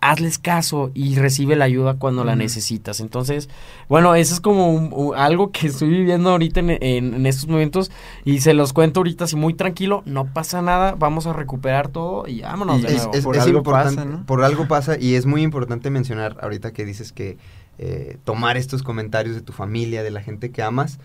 [0.01, 3.01] Hazles caso y recibe la ayuda cuando la necesitas.
[3.01, 3.49] Entonces,
[3.89, 7.49] bueno, eso es como un- un- algo que estoy viviendo ahorita en, en- en estos
[7.49, 7.91] momentos
[8.23, 10.01] y se los cuento ahorita así muy tranquilo.
[10.05, 13.11] No pasa nada, vamos a recuperar todo y vámonos Y de es, nuevo.
[13.13, 14.25] es- Por es algo importante, pasa, ¿no?
[14.25, 17.37] por algo pasa y es muy importante mencionar ahorita que dices que
[17.79, 20.99] eh, tomar estos comentarios de tu familia, de la gente que amas,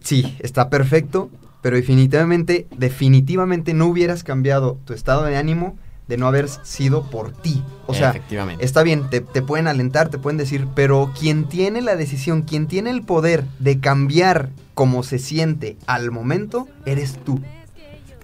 [0.00, 1.30] sí, está perfecto,
[1.62, 5.78] pero definitivamente, definitivamente no hubieras cambiado tu estado de ánimo
[6.08, 7.62] de no haber sido por ti.
[7.86, 8.64] O sea, Efectivamente.
[8.64, 12.66] Está bien, te, te pueden alentar, te pueden decir, pero quien tiene la decisión, quien
[12.66, 17.40] tiene el poder de cambiar cómo se siente al momento, eres tú.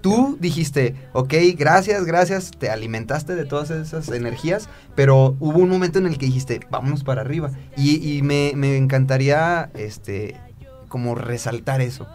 [0.07, 5.99] Tú dijiste, ok, gracias, gracias, te alimentaste de todas esas energías, pero hubo un momento
[5.99, 7.51] en el que dijiste, vámonos para arriba.
[7.75, 10.35] Y, y me, me encantaría, este,
[10.87, 12.07] como resaltar eso.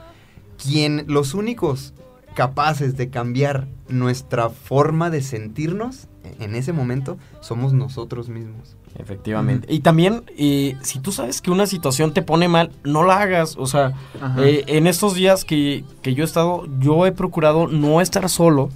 [0.63, 1.95] Quien, los únicos
[2.35, 6.09] capaces de cambiar nuestra forma de sentirnos
[6.41, 8.77] en ese momento somos nosotros mismos.
[8.99, 9.67] Efectivamente.
[9.73, 13.57] Y también, eh, si tú sabes que una situación te pone mal, no la hagas.
[13.57, 13.93] O sea,
[14.39, 18.69] eh, en estos días que, que yo he estado, yo he procurado no estar solo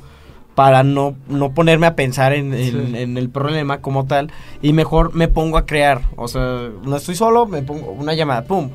[0.54, 2.96] para no, no ponerme a pensar en, en- Sí.
[2.96, 6.00] en el problema como tal y mejor me pongo a crear.
[6.16, 8.70] O sea, no estoy solo, me pongo una llamada, pum,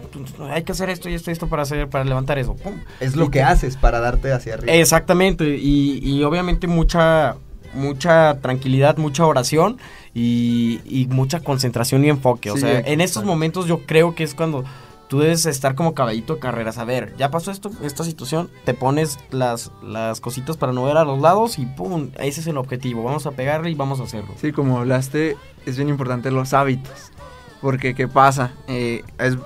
[0.51, 2.73] hay que hacer esto y esto y esto para hacer, para levantar eso, pum.
[2.99, 4.71] Es lo Y que te- haces para darte hacia arriba.
[4.73, 7.37] Exactamente, y, y obviamente mucha,
[7.73, 9.79] mucha tranquilidad, mucha oración
[10.13, 12.51] y, y mucha concentración y enfoque.
[12.51, 14.63] O sea, en estos momentos yo creo que es cuando
[15.11, 16.77] tú debes estar como caballito de carreras.
[16.77, 20.95] A ver, ya pasó esto, esta situación, te pones las, las cositas para no ver
[20.95, 23.03] a los lados y pum, ese es el objetivo.
[23.03, 24.33] Vamos a pegarle y vamos a hacerlo.
[24.39, 27.11] Sí, como hablaste, es bien importante los hábitos.
[27.59, 28.53] Porque, ¿qué pasa?
[28.69, 29.37] Eh, es,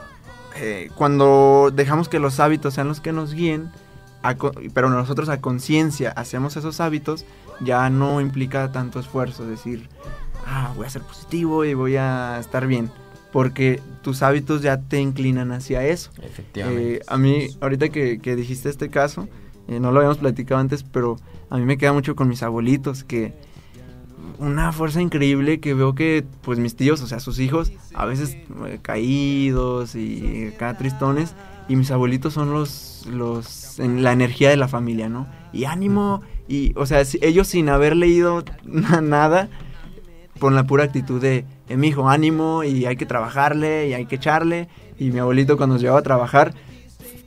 [0.58, 3.72] eh, cuando dejamos que los hábitos sean los que nos guíen,
[4.22, 4.36] a
[4.74, 7.26] pero nosotros a conciencia hacemos esos hábitos,
[7.60, 9.48] ya no implica tanto esfuerzo.
[9.48, 9.90] Decir,
[10.46, 12.90] ah, voy a ser positivo y voy a estar bien.
[13.32, 16.12] Porque tus hábitos ya te inclinan hacia eso.
[16.22, 16.96] Efectivamente.
[16.96, 19.28] Eh, a mí, ahorita que, que dijiste este caso,
[19.68, 21.18] eh, no lo habíamos platicado antes, pero
[21.50, 23.34] a mí me queda mucho con mis abuelitos, que
[24.40, 28.36] una fuerza increíble que veo que, pues mis tíos, o sea, sus hijos, a veces
[28.68, 31.34] eh, caídos y acá tristones,
[31.68, 35.28] y mis abuelitos son los, los, en la energía de la familia, ¿no?
[35.54, 39.50] Y ánimo, y, o sea, si- ellos sin haber leído na- nada,
[40.40, 44.06] con la pura actitud de, eh, mi hijo, ánimo, y hay que trabajarle, y hay
[44.06, 44.68] que echarle,
[44.98, 46.54] y mi abuelito cuando nos llevaba a trabajar,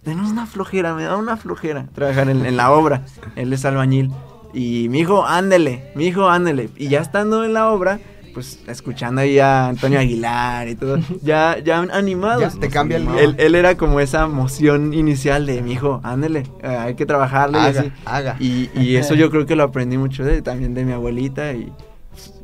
[0.03, 3.03] tenemos una flojera, me da una flojera trabajar en, en la obra.
[3.37, 4.11] Él es albañil.
[4.55, 6.71] Y mi hijo, ándele, mi hijo, ándele.
[6.77, 8.01] Y ya estando en la obra,
[8.33, 12.55] pues escuchando ahí a Antonio Aguilar y todo, ya, ya animados.
[12.55, 16.45] Ya, te cambia el él, él era como esa emoción inicial de mi hijo, ándele,
[16.63, 17.93] eh, hay que trabajarle y Haga, así.
[18.07, 18.37] haga.
[18.41, 21.71] Y, y eso yo creo que lo aprendí mucho de, también de mi abuelita y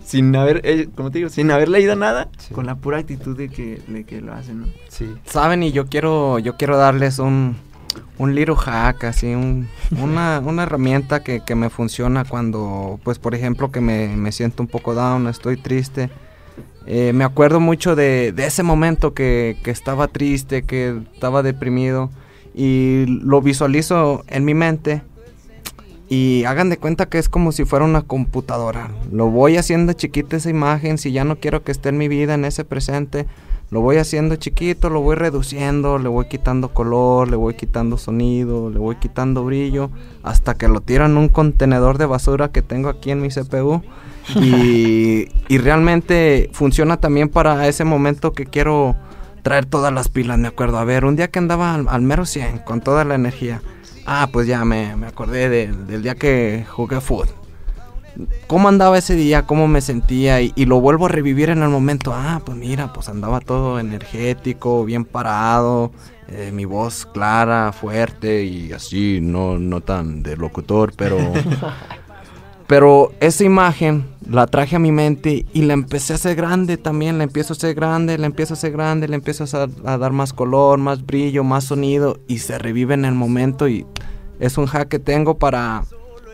[0.05, 2.53] sin haber, eh, como te digo, sin haber leído nada, Sí.
[2.55, 4.67] con la pura actitud de que, de que lo hacen, ¿no?
[4.89, 5.09] Sí.
[5.25, 7.57] Saben, y yo quiero, yo quiero darles un,
[8.19, 9.67] un little hack, así, un,
[10.01, 14.63] una, una herramienta que, que me funciona cuando, pues, por ejemplo, que me, me siento
[14.63, 16.11] un poco down, estoy triste.
[16.87, 22.11] Eh, me acuerdo mucho de, de ese momento que, que estaba triste, que estaba deprimido,
[22.55, 25.03] y lo visualizo en mi mente.
[26.09, 28.91] Y hagan de cuenta que es como si fuera una computadora.
[29.11, 30.99] Lo voy haciendo chiquita esa imagen.
[30.99, 33.27] Si ya no quiero que esté en mi vida, en ese presente,
[33.71, 38.71] lo voy haciendo chiquito, lo voy reduciendo, le voy quitando color, le voy quitando sonido,
[38.71, 39.91] le voy quitando brillo,
[40.23, 43.83] hasta que lo tiro en un contenedor de basura que tengo aquí en mi CPU.
[44.37, 48.95] Y, y realmente funciona también para ese momento que quiero
[49.43, 50.79] traer todas las pilas, me acuerdo.
[50.79, 53.61] A ver, un día que andaba al, al mero 100, con toda la energía.
[54.07, 57.29] Ah, pues ya me, me acordé de- del día que jugué fútbol.
[58.47, 59.43] ¿Cómo andaba ese día?
[59.45, 60.41] ¿Cómo me sentía?
[60.41, 62.13] Y, y lo vuelvo a revivir en el momento.
[62.15, 65.91] Ah, pues mira, pues andaba todo energético, bien parado,
[66.29, 71.19] eh, mi voz clara, fuerte y así, no, no tan de locutor, pero...
[72.67, 77.19] pero esa imagen la traje a mi mente y la empecé a hacer grande también,
[77.19, 79.67] la empiezo a hacer grande, la empiezo a hacer grande, le empiezo a,
[79.99, 83.87] dar más color, más brillo, más sonido y se revive en el momento y
[84.41, 85.85] es un hack que tengo para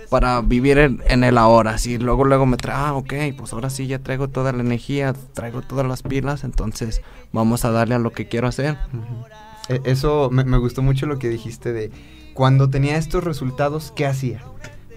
[0.08, 1.74] para vivir en, en el ahora.
[1.74, 5.14] Así luego, luego me trae, ah, ok, pues ahora sí ya traigo toda la energía,
[5.34, 7.00] traigo todas las pilas, entonces
[7.32, 8.76] vamos a darle a lo que quiero hacer.
[9.68, 11.92] E- Eso me, me gustó mucho lo que dijiste de
[12.34, 14.42] cuando tenía estos resultados, ¿qué hacía?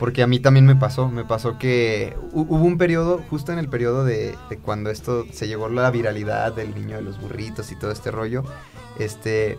[0.04, 3.58] Porque a mí también me pasó, me pasó que hu- hubo un periodo, justo en
[3.58, 7.72] el periodo de, de cuando esto se llegó la viralidad del niño de los burritos
[7.72, 8.44] y todo este rollo,
[9.00, 9.58] este,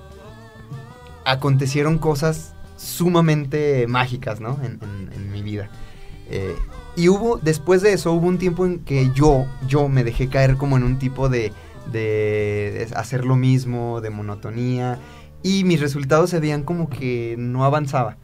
[1.24, 4.58] acontecieron cosas sumamente mágicas, ¿no?
[4.62, 5.70] En mi vida.
[6.28, 6.54] Eh,
[6.94, 10.56] y hubo, después de eso, hubo un tiempo en que yo, yo me dejé caer
[10.58, 11.54] como en un tipo de,
[11.90, 14.98] de hacer lo mismo, de monotonía,
[15.42, 18.18] y mis resultados se veían como que no avanzaba.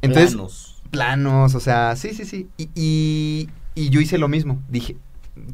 [0.00, 0.71] Entonces, Planos.
[0.92, 2.46] Planos, o sea, sí, sí, sí.
[2.56, 4.60] Y, y- y yo hice lo mismo.
[4.68, 4.96] Dije,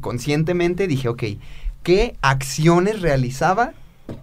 [0.01, 1.23] conscientemente dije, ok,
[1.81, 3.71] ¿qué acciones realizaba?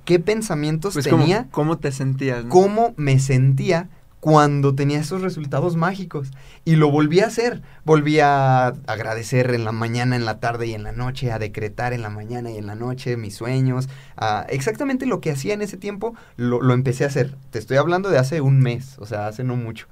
[0.05, 1.49] ¿Qué pensamientos Pues ¿cómo, tenía?
[1.51, 2.45] ¿cómo te sentías?
[2.45, 2.51] no?
[2.51, 3.89] cómo me sentía
[4.21, 6.31] cuando tenía esos resultados mágicos.
[6.65, 7.63] Y lo volví a hacer.
[7.85, 11.93] Volví a agradecer en la mañana, en la tarde y en la noche, a decretar
[11.93, 13.89] en la mañana y en la noche mis sueños.
[14.49, 17.37] exactamente lo que hacía en ese tiempo, lo, lo empecé a hacer.
[17.51, 19.87] Te estoy hablando de hace un mes, o sea, hace no mucho.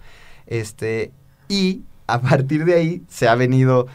[0.46, 1.12] Este,
[1.48, 3.87] y a partir de ahí se ha venido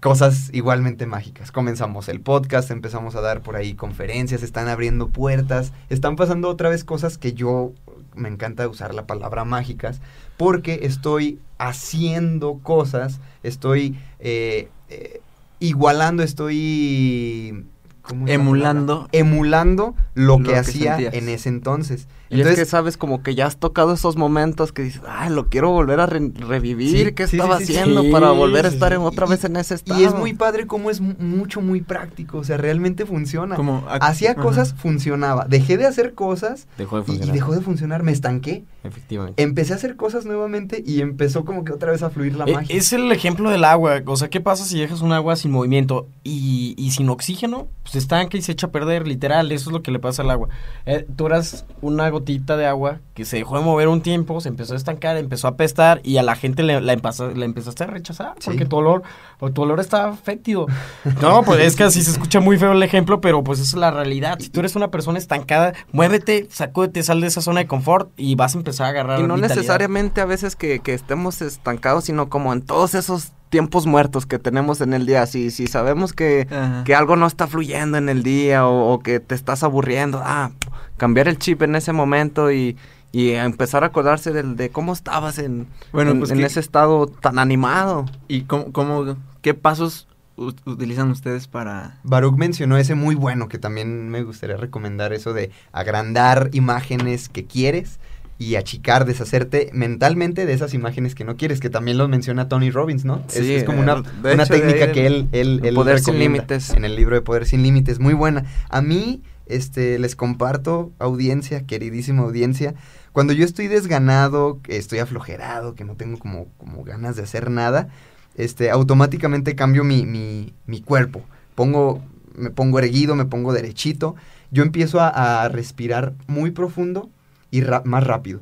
[0.00, 1.52] cosas igualmente mágicas.
[1.52, 6.68] Comenzamos el podcast, empezamos a dar por ahí conferencias, están abriendo puertas, están pasando otra
[6.68, 7.72] vez cosas que yo
[8.14, 10.00] me encanta usar la palabra mágicas,
[10.36, 15.20] porque estoy haciendo cosas, estoy eh, eh,
[15.60, 17.66] igualando, estoy...
[18.02, 19.08] ¿cómo es la Emulando.
[19.12, 21.14] Emulando lo, Lo que, que hacía sentías.
[21.14, 22.08] en ese entonces.
[22.28, 25.48] Y es que sabes como que ya has tocado esos momentos que dices, ay, lo
[25.48, 28.68] quiero volver a re- revivir, Sí, ¿qué sí, estaba sí, haciendo Sí, para volver a
[28.68, 30.00] estar en otra Y- vez en ese estado?
[30.00, 33.54] Y es muy padre cómo es mu- mucho, muy práctico, o sea, realmente funciona.
[33.56, 34.42] Como ac- Hacía ajá.
[34.42, 35.46] cosas, funcionaba.
[35.48, 38.64] Dejé de hacer cosas Dejó de y- dejó de funcionar, me estanqué.
[38.82, 39.42] Efectivamente.
[39.42, 42.52] Empecé a hacer cosas nuevamente y empezó como que otra vez a fluir la Eh,
[42.54, 42.76] magia.
[42.76, 44.00] Es el ejemplo del agua.
[44.06, 47.68] O sea, ¿qué pasa si dejas un agua sin movimiento y, y sin oxígeno?
[47.82, 50.22] Pues se estanca y se echa a perder, literal, eso es lo que le pasa
[50.22, 50.48] al agua.
[50.86, 54.48] Eh, tú eras una gotita de agua que se dejó de mover un tiempo, se
[54.48, 57.84] empezó a estancar, empezó a apestar y a la gente le, la, empezó- la empezaste
[57.84, 58.68] a rechazar porque Sí.
[58.68, 59.02] tu olor,
[59.40, 60.66] o tu olor estaba fétido.
[61.22, 63.80] No, pues es que así se escucha muy feo el ejemplo, pero pues esa es
[63.80, 64.38] la realidad.
[64.40, 68.34] Si tú eres una persona estancada, muévete, sacúdete, sal de esa zona de confort y
[68.34, 69.56] vas a empezar a agarrar Y no vitalidad.
[69.56, 74.38] necesariamente a veces que, que estemos estancados, sino como en todos esos tiempos muertos que
[74.38, 75.26] tenemos en el día.
[75.26, 76.46] Si, si sabemos que,
[76.84, 80.50] que algo no está fluyendo en el día o, o que te estás aburriendo, ah,
[80.96, 82.76] cambiar el chip en ese momento y,
[83.12, 86.60] y empezar a acordarse del, de cómo estabas en, Bueno, en, pues en que- ese
[86.60, 88.06] estado tan animado.
[88.28, 91.98] ¿Y cómo, cómo- qué pasos utilizan ustedes para...?
[92.02, 97.46] Baruch mencionó ese muy bueno que también me gustaría recomendar eso de agrandar imágenes que
[97.46, 97.98] quieres
[98.38, 102.70] y achicar, deshacerte mentalmente de esas imágenes que no quieres, que también lo menciona Tony
[102.70, 103.22] Robbins, ¿no?
[103.28, 106.18] Es- Sí, es, como una, una hecho, técnica que él, él, el él Poder sin
[106.18, 106.70] Límites.
[106.70, 108.44] En el libro de Poder sin Límites, muy buena.
[108.68, 112.74] A mí, este, les comparto, audiencia, queridísima audiencia,
[113.12, 117.50] cuando yo estoy desganado, que estoy aflojerado, que no tengo como, como ganas de hacer
[117.50, 117.88] nada,
[118.36, 121.22] este, automáticamente cambio mi, mi, mi cuerpo.
[121.54, 122.02] Pongo,
[122.36, 124.14] me pongo erguido, me pongo derechito.
[124.50, 127.08] Yo empiezo a, a respirar muy profundo
[127.50, 128.40] y más rápido.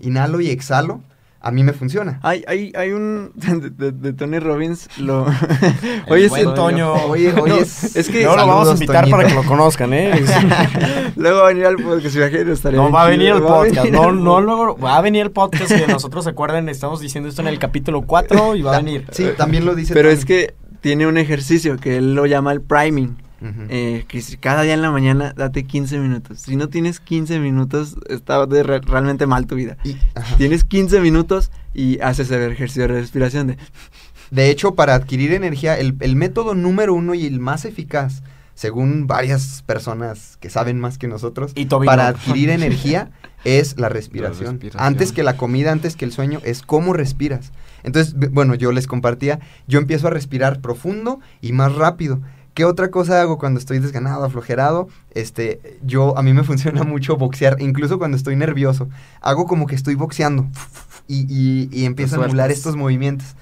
[0.00, 1.02] Inhalo y exhalo.
[1.38, 2.18] A mí me funciona.
[2.24, 3.30] Hay, hay, hay un...
[3.36, 5.26] De, de- de Tony Robbins, lo...
[6.08, 6.92] Buen ese- Toño.
[7.06, 9.42] Oye, oye, No, es, es que- Luego lo vamos a invitar para que Toñito.
[9.42, 10.24] lo conozcan, ¿eh?
[11.16, 13.92] Luego va a venir al podcast, imagínate, estaría No va a venir el podcast, venir
[13.92, 17.42] no, no, luego va a venir el podcast que nosotros se acuerdan, estamos diciendo esto
[17.42, 19.06] en el capítulo 4 y va a venir.
[19.12, 20.18] Sí, también lo dice Pero Tony.
[20.18, 23.16] es que tiene un ejercicio que él lo llama el priming.
[23.68, 26.40] Eh, si cada día en la mañana date 15 minutos.
[26.40, 29.76] Si no tienes 15 minutos, está de re- realmente mal tu vida.
[29.84, 29.96] Y-.
[30.38, 33.58] Tienes 15 minutos y haces el ejercicio de respiración de...
[34.30, 38.22] De hecho, para adquirir energía, el, el método número uno y el más eficaz,
[38.54, 43.10] según varias personas que saben más que nosotros, Y para adquirir energía
[43.44, 44.52] es la respiración.
[44.54, 44.82] respiración.
[44.82, 47.52] Antes que la comida, antes que el sueño, es cómo respiras.
[47.84, 52.20] Entonces, bueno, yo les compartía, yo empiezo a respirar profundo y más rápido.
[52.56, 54.88] ¿Qué otra cosa hago cuando estoy desganado, aflojerado?
[55.12, 58.88] Este, yo, a mí me funciona mucho boxear, incluso cuando estoy nervioso.
[59.20, 60.46] Hago como que estoy boxeando
[61.06, 63.36] y, y, y empiezo a emular estos movimientos.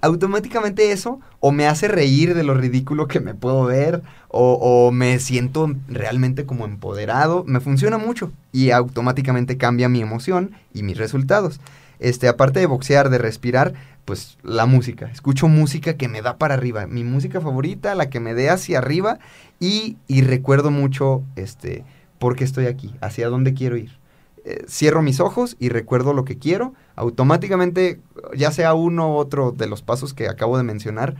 [0.00, 4.92] Automáticamente eso o me hace reír de lo ridículo que me puedo ver o, o
[4.92, 7.42] me siento realmente como empoderado.
[7.44, 11.58] Me funciona mucho y automáticamente cambia mi emoción y mis resultados.
[11.98, 13.74] Este, aparte de boxear, de respirar,
[14.04, 15.06] pues la música.
[15.06, 16.86] Escucho música que me da para arriba.
[16.86, 19.18] Mi música favorita, la que me dé hacia arriba.
[19.60, 21.84] Y, y recuerdo mucho, este,
[22.18, 23.98] por qué estoy aquí, hacia dónde quiero ir.
[24.44, 26.74] Eh, cierro mis ojos y recuerdo lo que quiero.
[26.96, 28.00] Automáticamente,
[28.36, 31.14] ya sea uno u otro de los pasos que acabo de mencionar,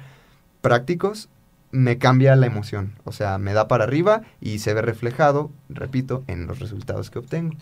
[0.61, 1.28] prácticos,
[1.70, 2.95] me cambia la emoción.
[3.05, 7.20] O sea, me da para arriba y se ve reflejado, repito, en los resultados que
[7.20, 7.57] obtengo.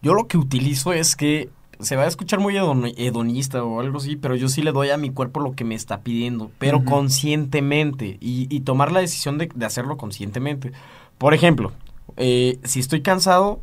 [0.00, 1.50] Yo lo que utilizo es que
[1.80, 4.90] se va a escuchar muy hedon- hedonista o algo así, pero yo sí le doy
[4.90, 9.38] a mi cuerpo lo que me está pidiendo, pero conscientemente y, y tomar la decisión
[9.38, 10.72] de, de hacerlo conscientemente.
[11.18, 11.72] Por ejemplo,
[12.16, 13.60] eh, si estoy cansado,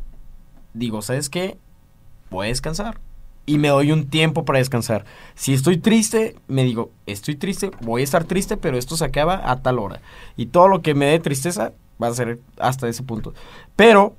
[0.74, 1.58] digo, ¿sabes qué?
[2.30, 3.00] Voy a descansar.
[3.46, 5.06] Y me doy un tiempo para descansar.
[5.34, 9.50] Si estoy triste, me digo, estoy triste, voy a estar triste, pero esto se acaba
[9.50, 10.02] a tal hora.
[10.36, 13.32] Y todo lo que me dé tristeza va a ser hasta ese punto.
[13.74, 14.14] Pero,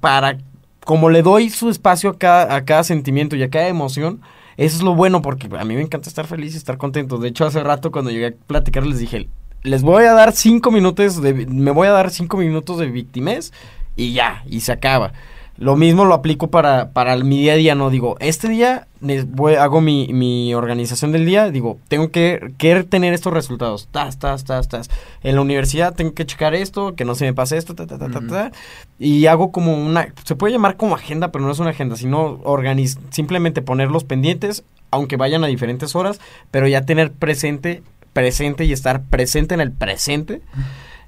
[0.00, 0.36] para,
[0.84, 4.20] como le doy su espacio a cada, a cada sentimiento y a cada emoción,
[4.56, 7.18] eso es lo bueno, porque a mí me encanta estar feliz y estar contento.
[7.18, 9.28] De hecho, hace rato cuando llegué a platicar les dije,
[9.62, 13.52] les voy a dar cinco minutos de, me voy a dar cinco minutos de victimez
[13.96, 15.12] y ya, y se acaba.
[15.56, 18.88] Lo mismo lo aplico para, para mi día a día, no digo, este día
[19.28, 24.18] voy, hago mi, mi organización del día, digo, tengo que, que tener estos resultados, tas,
[24.18, 24.90] tas, tas, tas.
[25.22, 27.98] En la universidad tengo que checar esto, que no se me pase esto, ta, ta,
[27.98, 28.52] ta, ta, ta.
[28.98, 32.40] Y hago como una, se puede llamar como agenda, pero no es una agenda, sino
[32.42, 37.82] organiz, simplemente poner los pendientes, aunque vayan a diferentes horas, pero ya tener presente,
[38.12, 40.42] presente y estar presente en el presente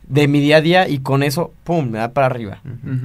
[0.09, 2.61] de mi día a día y con eso, pum, me da para arriba.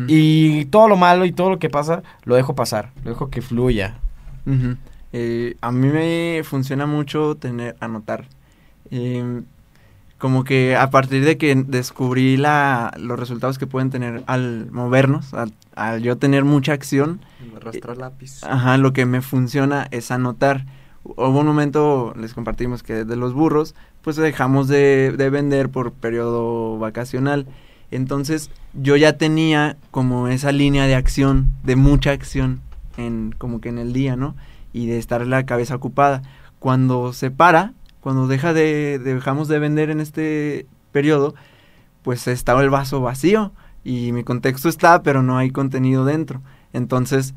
[0.07, 3.41] Y todo lo malo y todo lo que pasa, lo dejo pasar, lo dejo que
[3.41, 3.95] fluya.
[5.13, 8.25] Eh, a mí me funciona mucho tener, anotar.
[8.89, 9.43] Em,
[10.17, 15.33] como que a partir de que descubrí la, los resultados que pueden tener al movernos,
[15.33, 17.21] al, al yo tener mucha acción,
[17.55, 18.43] Arrastrar lápiz.
[18.43, 20.65] Ajá, lo que me funciona es anotar.
[21.03, 25.93] Hubo un momento, les compartimos que de los burros, pues dejamos de, de vender por
[25.93, 27.47] periodo vacacional.
[27.89, 32.61] Entonces yo ya tenía como esa línea de acción, de mucha acción,
[32.97, 34.35] en como que en el día, ¿no?
[34.73, 36.21] Y de estar la cabeza ocupada.
[36.59, 41.35] Cuando se para, cuando deja de, dejamos de vender en este periodo,
[42.03, 43.51] pues estaba el vaso vacío
[43.83, 46.41] y mi contexto está, pero no hay contenido dentro.
[46.73, 47.33] Entonces,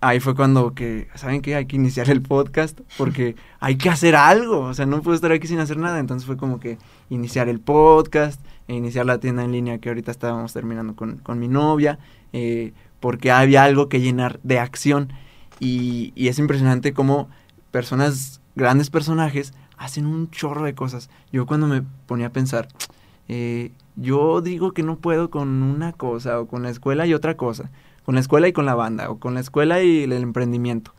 [0.00, 1.54] ahí fue cuando que, ¿saben qué?
[1.54, 5.32] Hay que iniciar el podcast porque hay que hacer algo, o sea, no puedo estar
[5.32, 5.98] aquí sin hacer nada.
[5.98, 6.78] Entonces fue como que
[7.10, 11.38] iniciar el podcast, e iniciar la tienda en línea que ahorita estábamos terminando con, con
[11.38, 11.98] mi novia,
[12.32, 15.12] eh, porque había algo que llenar de acción.
[15.60, 17.28] Y, y es impresionante cómo
[17.70, 21.10] personas, grandes personajes, hacen un chorro de cosas.
[21.32, 22.68] Yo cuando me ponía a pensar,
[23.28, 27.36] eh, yo digo que no puedo con una cosa o con la escuela y otra
[27.36, 27.70] cosa,
[28.08, 30.94] con la escuela y con la banda o con la escuela y el emprendimiento.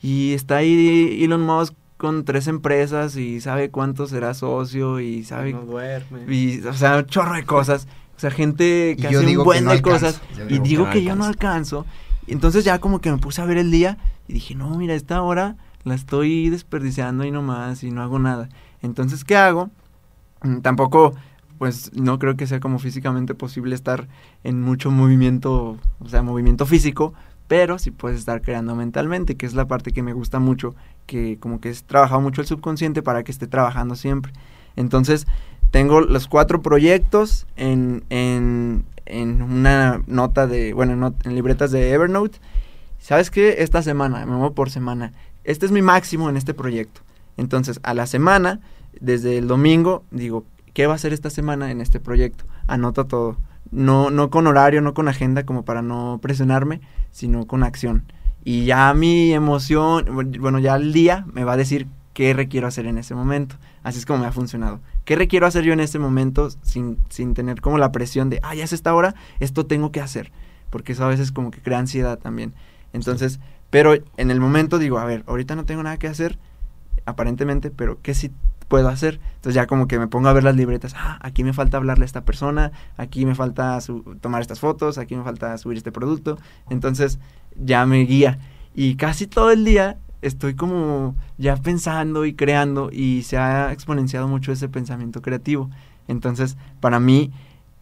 [0.00, 5.54] Y está ahí Elon Musk con tres empresas y sabe cuánto será socio y sabe...
[5.54, 6.32] No duerme.
[6.32, 7.88] Y, o sea, un chorro de cosas.
[8.16, 10.06] O sea, gente que Y hace un buen no de alcanzo.
[10.06, 10.22] cosas.
[10.38, 11.84] Yo Y digo que no yo no alcanzo.
[12.28, 13.98] Y Entonces ya como que me puse a ver el día
[14.28, 18.48] y dije, no, mira, esta hora la estoy desperdiciando y nomás y no hago nada.
[18.82, 19.68] Entonces, ¿qué hago?
[20.42, 21.16] Mm, Tampoco,
[21.62, 24.08] pues no creo que sea como físicamente posible estar
[24.42, 27.14] en mucho movimiento, o sea, movimiento físico,
[27.46, 30.74] pero sí puedes estar creando mentalmente, que es la parte que me gusta mucho,
[31.06, 34.32] que como que es trabajado mucho el subconsciente para que esté trabajando siempre.
[34.74, 35.28] Entonces,
[35.70, 42.40] tengo los cuatro proyectos en, en, en una nota de, bueno, en libretas de Evernote.
[42.98, 43.54] ¿Sabes qué?
[43.58, 45.12] Esta semana, me muevo por semana.
[45.44, 47.02] Este es mi máximo en este proyecto.
[47.36, 48.58] Entonces, a la semana,
[49.00, 52.44] desde el domingo, digo, ¿qué va a hacer esta semana en este proyecto?
[52.66, 53.36] Anoto todo.
[53.70, 58.04] No, no con horario, no con agenda, como para no presionarme, sino con acción.
[58.44, 60.06] Y ya mi emoción,
[60.40, 63.56] bueno, ya el día me va a decir qué requiero hacer en ese momento.
[63.82, 64.80] Así es como me ha funcionado.
[65.04, 68.54] ¿Qué requiero hacer yo en este momento sin, sin tener como la presión de, ah,
[68.54, 70.32] ya es esta hora, esto tengo que hacer?
[70.70, 72.54] Porque eso a veces como que crea ansiedad también.
[72.92, 76.38] Entonces, pero en el momento digo, a ver, ahorita no tengo nada que hacer,
[77.06, 78.30] aparentemente, pero ¿qué sí
[78.72, 79.20] puedo hacer?
[79.34, 82.04] Entonces ya como que me pongo a ver las libretas, ah, aquí me falta hablarle
[82.04, 83.78] a esta persona, aquí me falta
[84.22, 86.38] tomar estas fotos, aquí me falta subir este producto.
[86.70, 87.18] Entonces
[87.54, 88.38] ya me guía.
[88.74, 94.26] Y casi todo el día estoy como ya pensando y creando y se ha exponenciado
[94.26, 95.68] mucho ese pensamiento creativo.
[96.08, 97.30] Entonces, para mí,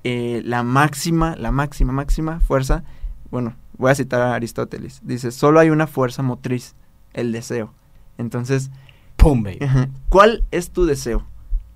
[0.02, 2.82] eh, la máxima, la máxima, máxima fuerza,
[3.30, 6.74] bueno, voy a citar a Aristóteles, dice, solo hay una fuerza motriz,
[7.12, 7.72] el deseo.
[8.18, 8.72] Entonces,
[9.20, 9.58] ¡Pum, baby!
[9.60, 9.88] Ajá.
[10.08, 11.26] ¿Cuál es tu deseo?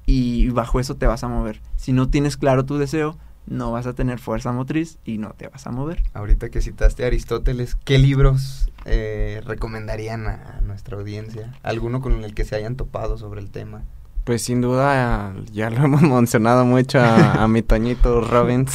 [0.07, 1.61] Y bajo eso te vas a mover.
[1.77, 5.49] Si no tienes claro tu deseo, no vas a tener fuerza motriz y no te
[5.49, 6.03] vas a mover.
[6.15, 11.53] Ahorita que citaste a Aristóteles, ¿qué libros eh, recomendarían a, nuestra audiencia?
[11.63, 13.83] ¿Alguno con el que se hayan topado sobre el tema?
[14.25, 18.75] Pues sin duda, ya lo hemos mencionado mucho a, a mi Toñito Robbins.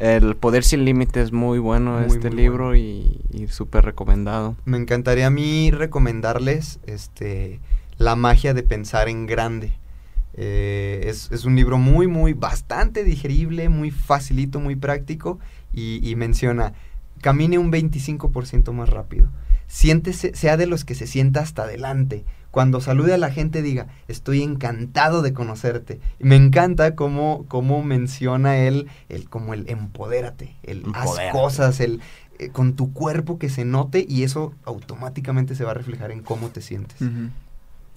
[0.00, 4.54] El Poder Sin Límites es muy bueno Muy, este muy libro y, y súper recomendado.
[4.66, 7.60] Me encantaría a mí recomendarles este,
[8.02, 9.72] La magia de pensar en grande.
[10.34, 15.38] Eh, es, es un libro muy, muy, bastante digerible, muy facilito, muy práctico
[15.72, 16.72] y, y menciona,
[17.20, 19.28] camine un 25% más rápido.
[19.66, 22.24] Siéntese, sea de los que se sienta hasta adelante.
[22.50, 26.00] Cuando salude a la gente diga, estoy encantado de conocerte.
[26.18, 31.38] Y me encanta cómo, cómo menciona él el, como el empodérate, el haz Empodérate.
[31.38, 32.00] cosas, el
[32.38, 36.22] eh, con tu cuerpo que se note y eso automáticamente se va a reflejar en
[36.22, 37.00] cómo te sientes.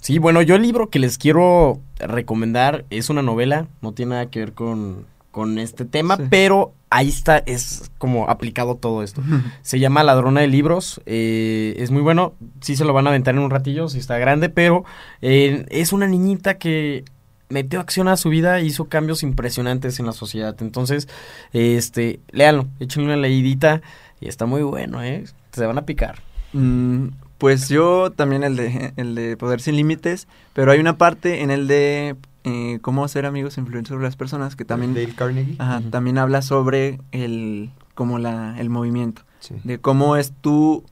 [0.05, 4.29] Sí, bueno, yo el libro que les quiero recomendar es una novela, no tiene nada
[4.29, 6.23] que ver con, con este tema, Sí.
[6.29, 9.23] pero ahí está, es como aplicado todo esto.
[9.63, 13.33] Se llama Ladrona de Libros, eh, es muy bueno, sí se lo van a aventar
[13.33, 14.85] en un ratillo, si está grande, pero
[15.23, 17.03] eh, es una niñita que
[17.49, 20.55] metió acción a su vida e hizo cambios impresionantes en la sociedad.
[20.61, 21.07] Entonces,
[21.51, 23.81] este, léanlo, échenle una leidita
[24.21, 25.23] y está muy bueno, ¿eh?
[25.51, 26.19] Se van a picar.
[26.53, 27.07] Mm,
[27.37, 31.51] pues yo también el de, el de Poder Sin Límites, pero hay una parte en
[31.51, 35.55] el de eh, cómo ser amigos e influir sobre las personas que también, Dale Carnegie.
[35.59, 39.55] ajá, también habla sobre el, como la, el movimiento, Sí.
[39.63, 40.83] de cómo es tu,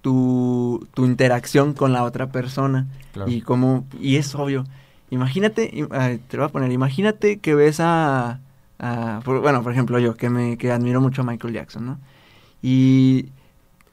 [0.00, 2.86] tu, tu interacción con la otra persona.
[3.26, 4.64] Y como, y es obvio.
[5.10, 8.40] Imagínate, te lo voy a poner, imagínate que ves a,
[8.78, 11.98] a- por- bueno, por ejemplo yo, que me, que admiro mucho a Michael Jackson, ¿no?
[12.62, 13.26] Y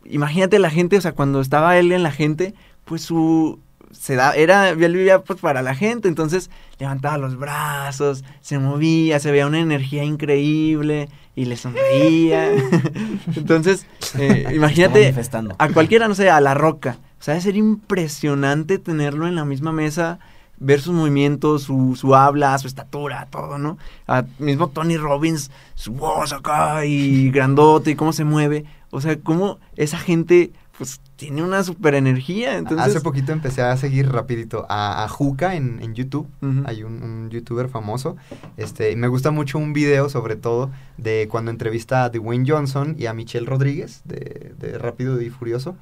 [0.05, 2.53] imagínate la gente, o sea, cuando estaba él en la gente,
[2.85, 3.59] pues su,
[3.91, 6.49] se da, era, él vivía pues para la gente, entonces
[6.79, 12.51] levantaba los brazos, se movía, se veía una energía increíble y le sonreía.
[13.35, 13.85] entonces,
[14.17, 15.55] eh, imagínate manifestando.
[15.57, 16.97] a cualquiera, no sé, a La Roca.
[17.19, 20.19] O sea, debe ser impresionante tenerlo en la misma mesa,
[20.57, 23.77] ver sus movimientos, su, su habla, su estatura, todo, ¿no?
[24.07, 28.65] A mismo Tony Robbins, su voz acá y grandote y cómo se mueve.
[28.91, 32.57] O sea, cómo esa gente pues tiene una super energía.
[32.57, 36.27] Entonces, Hace poquito empecé a seguir rapidito a, a Juca en, en YouTube.
[36.65, 38.17] Hay un, un youtuber famoso.
[38.57, 42.95] Este, y me gusta mucho un video, sobre todo, de cuando entrevista a Dwayne Johnson
[42.97, 45.75] y a Michelle Rodríguez, de, de Rápido y Furioso.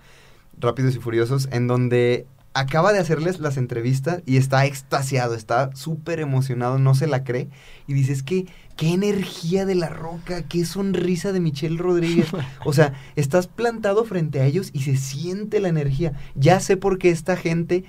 [0.60, 6.20] Rápidos y Furiosos, en donde acaba de hacerles las entrevistas y está extasiado, está súper
[6.20, 7.50] emocionado, no se la cree.
[7.88, 12.28] Y dices que qué energía de la roca, qué sonrisa de Michelle Rodríguez.
[12.66, 16.14] O sea, estás plantado frente a ellos y se siente la energía.
[16.36, 17.86] Ya sé por qué esta gente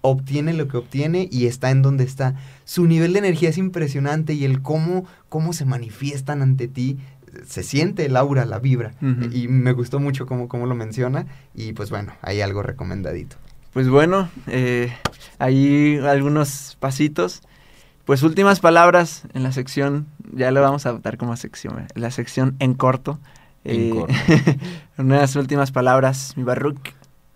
[0.00, 2.34] obtiene lo que obtiene y está en donde está.
[2.64, 6.98] Su nivel de energía es impresionante y el cómo, cómo se manifiestan ante ti.
[7.46, 8.94] Se siente el aura, la vibra.
[9.32, 11.26] Y me gustó mucho cómo, cómo lo menciona.
[11.54, 13.36] Y pues bueno, hay algo recomendadito.
[13.76, 14.90] Pues bueno, eh,
[15.38, 17.42] ahí algunos pasitos.
[18.06, 22.56] Pues últimas palabras en la sección, ya le vamos a adaptar como sección, la sección
[22.58, 23.18] en corto.
[23.64, 24.14] En Eh, corto.
[24.96, 26.78] unas últimas palabras, mi Barruk.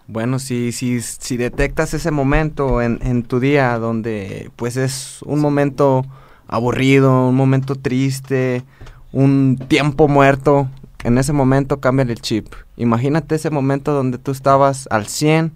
[0.07, 5.41] Bueno, si, si, si detectas ese momento en, en tu día donde pues es un
[5.41, 6.07] momento
[6.49, 8.65] aburrido, un momento triste,
[9.13, 10.71] un tiempo muerto,
[11.05, 12.47] en ese momento cambia el chip.
[12.79, 15.53] Imagínate ese momento donde tú estabas al 100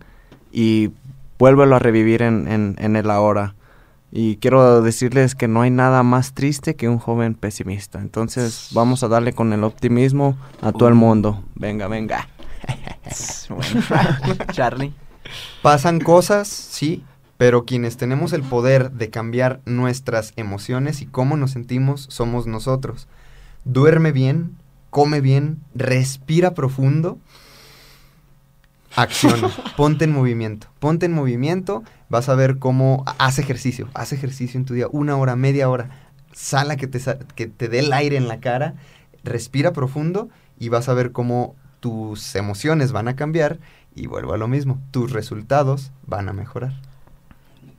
[0.55, 0.93] y
[1.39, 3.55] vuélvelo a revivir en, en, en el ahora.
[4.17, 7.99] Y quiero decirles que no hay nada más triste que un joven pesimista.
[7.99, 11.43] Entonces vamos a darle con el optimismo a todo el mundo.
[11.57, 12.29] Venga, venga.
[13.51, 13.83] Bueno,
[14.53, 14.95] Charlie.
[15.63, 17.05] Pasan cosas, sí,
[17.37, 23.07] pero quienes tenemos el poder de cambiar nuestras emociones y cómo nos sentimos somos nosotros.
[23.65, 24.57] Duerme bien,
[24.91, 27.19] come bien, respira profundo,
[28.97, 34.59] acciona, ponte en movimiento, ponte en movimiento, vas a ver cómo haz ejercicio, haz ejercicio
[34.59, 35.91] en tu día, una hora, media hora,
[36.33, 37.01] sala que te,
[37.35, 38.75] que te dé el aire en la cara,
[39.23, 40.29] respira profundo
[40.59, 43.59] y vas a ver cómo tus emociones van a cambiar
[43.95, 46.73] y vuelvo a lo mismo, tus resultados van a mejorar.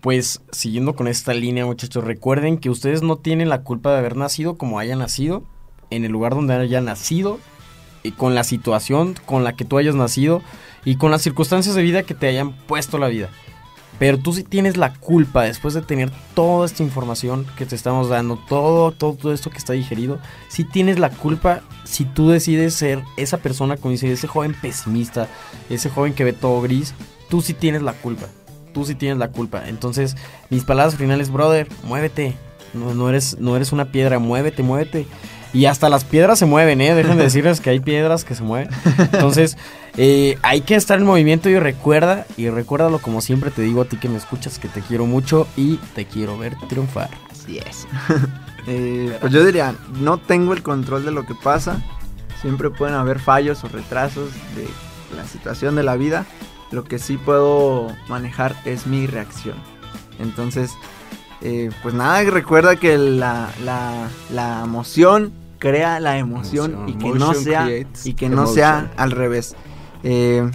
[0.01, 4.15] Pues siguiendo con esta línea, muchachos, recuerden que ustedes no tienen la culpa de haber
[4.15, 5.43] nacido como hayan nacido,
[5.89, 7.39] en el lugar donde hayan nacido,
[8.11, 10.41] con la situación con la que tú hayas nacido
[10.83, 13.29] y con las circunstancias de vida que te hayan puesto la vida.
[13.97, 18.09] Pero tú sí tienes la culpa después de tener toda esta información que te estamos
[18.09, 20.19] dando, todo, todo, todo esto que está digerido.
[20.49, 25.29] Sí tienes la culpa si tú decides ser esa persona, como dice, ese joven pesimista,
[25.69, 26.93] ese joven que ve todo gris.
[27.29, 28.27] Tú sí tienes la culpa.
[28.73, 29.69] Tú sí tienes la culpa.
[29.69, 30.17] Entonces,
[30.49, 32.35] mis palabras finales, brother, muévete.
[32.73, 35.07] No, no, eres, no eres una piedra, muévete, muévete.
[35.55, 36.93] Y hasta las piedras se mueven, ¿eh?
[36.93, 38.67] Dejen de decirles que hay piedras que se mueven.
[39.13, 39.57] Entonces,
[39.95, 43.85] eh, hay que estar en movimiento y recuerda, y recuérdalo como siempre te digo a
[43.85, 47.09] ti que me escuchas, que te quiero mucho y te quiero ver triunfar.
[47.31, 47.87] Así es.
[48.67, 51.83] Eh, pues yo diría, no tengo el control de lo que pasa.
[52.41, 54.67] Siempre pueden haber fallos o retrasos de
[55.15, 56.25] la situación de la vida.
[56.71, 59.55] Lo que sí puedo manejar es mi reacción.
[60.17, 60.71] Entonces,
[61.41, 65.31] eh, pues nada, recuerda que la, la, la emoción
[65.69, 66.89] crea la emoción, Emoción.
[66.89, 67.69] y que no sea
[68.03, 69.55] y que no sea al revés.
[70.03, 70.49] Eh,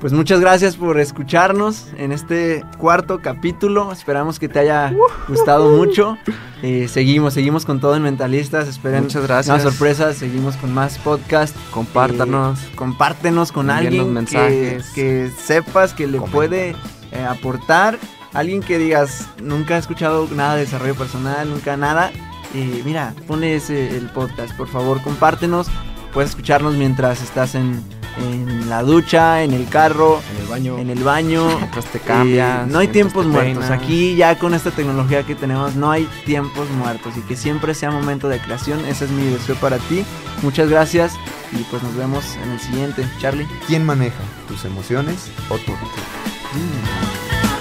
[0.00, 3.92] pues muchas gracias por escucharnos en este cuarto capítulo.
[3.92, 4.92] Esperamos que te haya
[5.28, 6.18] gustado mucho.
[6.62, 8.66] Eh, seguimos, seguimos con todo en Mentalistas.
[8.66, 9.54] Esperen Muchas gracias.
[9.54, 10.16] más sorpresas.
[10.16, 11.54] Seguimos con más podcast.
[11.70, 12.58] Compártanos.
[12.58, 14.90] Eh, compártenos con alguien que, mensajes.
[14.94, 16.34] que sepas que le Comenta.
[16.34, 16.70] puede
[17.12, 17.98] eh, aportar.
[18.32, 22.10] Alguien que digas, nunca ha escuchado nada de desarrollo personal, nunca nada.
[22.54, 25.68] Eh, mira, ponle ese, el podcast, por favor, compártenos.
[26.12, 27.82] Puedes escucharnos mientras estás en,
[28.20, 30.78] en la ducha, en el carro, En el baño.
[30.78, 31.46] en el baño.
[31.56, 33.70] Mientras te cambias, Eh, no hay tiempos muertos.
[33.70, 37.90] Aquí ya con esta tecnología que tenemos no hay tiempos muertos y que siempre sea
[37.90, 38.84] momento de creación.
[38.84, 40.04] Ese es mi deseo para ti.
[40.42, 41.14] Muchas gracias
[41.52, 43.06] y pues nos vemos en el siguiente.
[43.18, 43.46] Charlie.
[43.66, 45.72] ¿Quién maneja tus emociones o tú?